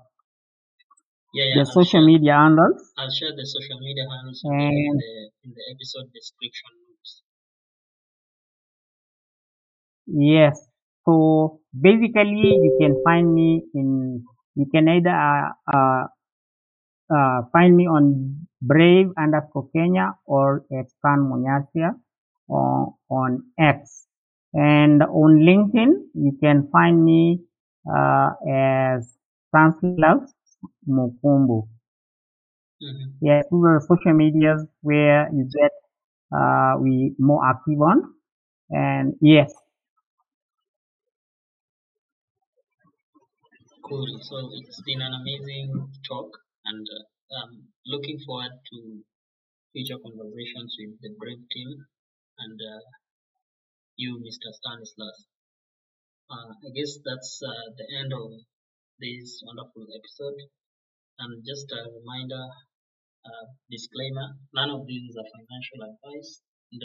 Yeah, 1.34 1.44
yeah. 1.44 1.54
the 1.56 1.64
I'll 1.68 1.74
social 1.76 2.00
share, 2.00 2.04
media 2.04 2.34
handles 2.34 2.94
I'll 2.96 3.11
share 3.11 3.32
the 3.36 3.46
social 3.46 3.78
media 3.80 4.05
handles 4.11 4.46
in 4.59 4.96
the 4.98 5.30
in 5.44 5.50
the 5.55 5.62
episode 5.74 6.12
description 6.12 6.70
notes. 6.88 7.22
yes. 10.07 10.57
So 11.05 11.61
basically, 11.72 12.59
you 12.64 12.72
can 12.80 13.00
find 13.05 13.32
me 13.34 13.64
in. 13.74 14.24
You 14.55 14.66
can 14.72 14.88
either 14.88 15.11
uh, 15.11 15.50
uh, 15.72 16.05
uh, 17.14 17.42
find 17.52 17.76
me 17.76 17.86
on 17.86 18.46
Brave 18.62 19.11
underscore 19.18 19.68
Kenya 19.74 20.14
or 20.26 20.64
at 20.72 20.90
Stan 20.90 21.20
Munyasia 21.24 21.94
on, 22.48 22.94
on 23.11 23.30
X. 23.59 24.07
And 24.55 25.02
on 25.02 25.40
LinkedIn, 25.48 25.92
you 26.14 26.32
can 26.42 26.68
find 26.72 27.05
me 27.05 27.40
uh, 27.86 28.30
as 28.50 29.16
Stanislaus 29.50 30.34
Mukumbu. 30.88 31.68
hmm 32.80 33.20
Yes, 33.20 33.44
these 33.50 33.64
are 33.64 33.80
social 33.80 34.12
medias 34.14 34.66
where 34.82 35.28
you 35.32 35.44
get 35.52 35.72
uh, 36.36 36.76
we 36.80 37.14
more 37.18 37.44
active 37.46 37.80
on. 37.80 38.14
And 38.70 39.14
yes, 39.20 39.52
Cool. 43.84 44.18
So 44.22 44.50
it's 44.55 44.80
been 44.82 45.00
an 45.00 45.12
amazing 45.14 45.92
talk, 46.09 46.30
and 46.64 46.86
uh, 46.88 47.36
um, 47.36 47.68
looking 47.86 48.18
forward 48.26 48.52
to 48.72 49.05
future 49.72 49.98
conversations 49.98 50.76
with 50.78 51.00
the 51.02 51.11
Brave 51.18 51.44
team. 51.52 51.86
and 52.38 52.61
uh, 52.61 52.80
you, 53.97 54.18
Mr. 54.20 54.53
Stanislaus. 54.53 55.26
Uh, 56.28 56.53
I 56.53 56.68
guess 56.76 56.99
that's 57.03 57.40
uh, 57.42 57.72
the 57.78 57.86
end 57.97 58.12
of 58.12 58.30
this 59.01 59.42
wonderful 59.47 59.86
episode. 59.88 60.36
And 61.18 61.45
just 61.47 61.72
a 61.72 61.90
reminder, 61.90 62.45
uh, 63.26 63.47
disclaimer, 63.70 64.36
none 64.55 64.70
of 64.70 64.86
this 64.86 65.03
is 65.11 65.16
a 65.16 65.24
financial 65.24 65.82
advice. 65.95 66.42
And, 66.72 66.82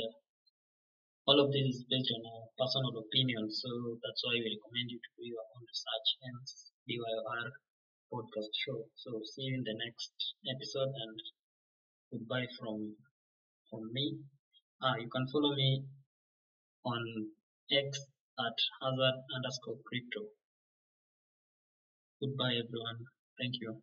all 1.28 1.40
of 1.40 1.50
this 1.54 1.64
is 1.80 1.86
based 1.88 2.12
on 2.12 2.24
our 2.28 2.44
personal 2.60 2.92
opinion, 3.00 3.50
so 3.50 3.70
that's 4.04 4.20
why 4.26 4.36
we 4.36 4.52
recommend 4.52 4.92
you 4.92 5.00
to 5.00 5.12
do 5.16 5.24
your 5.32 5.46
own 5.56 5.64
research, 5.64 6.08
hence 6.24 6.72
DYOR 6.90 7.52
podcast 8.12 8.52
show. 8.66 8.84
So 8.96 9.22
see 9.24 9.44
you 9.48 9.56
in 9.60 9.64
the 9.64 9.76
next 9.80 10.12
episode 10.44 10.92
and 10.92 11.18
goodbye 12.12 12.48
from 12.60 12.98
from 13.70 13.94
me. 13.94 14.20
Uh, 14.82 14.96
you 15.00 15.10
can 15.10 15.28
follow 15.32 15.56
me 15.56 15.86
on 16.86 17.32
X 17.72 18.00
at 18.40 18.58
hazard 18.82 19.24
underscore 19.36 19.78
crypto. 19.86 20.28
Goodbye 22.22 22.56
everyone. 22.64 23.06
Thank 23.40 23.56
you. 23.62 23.82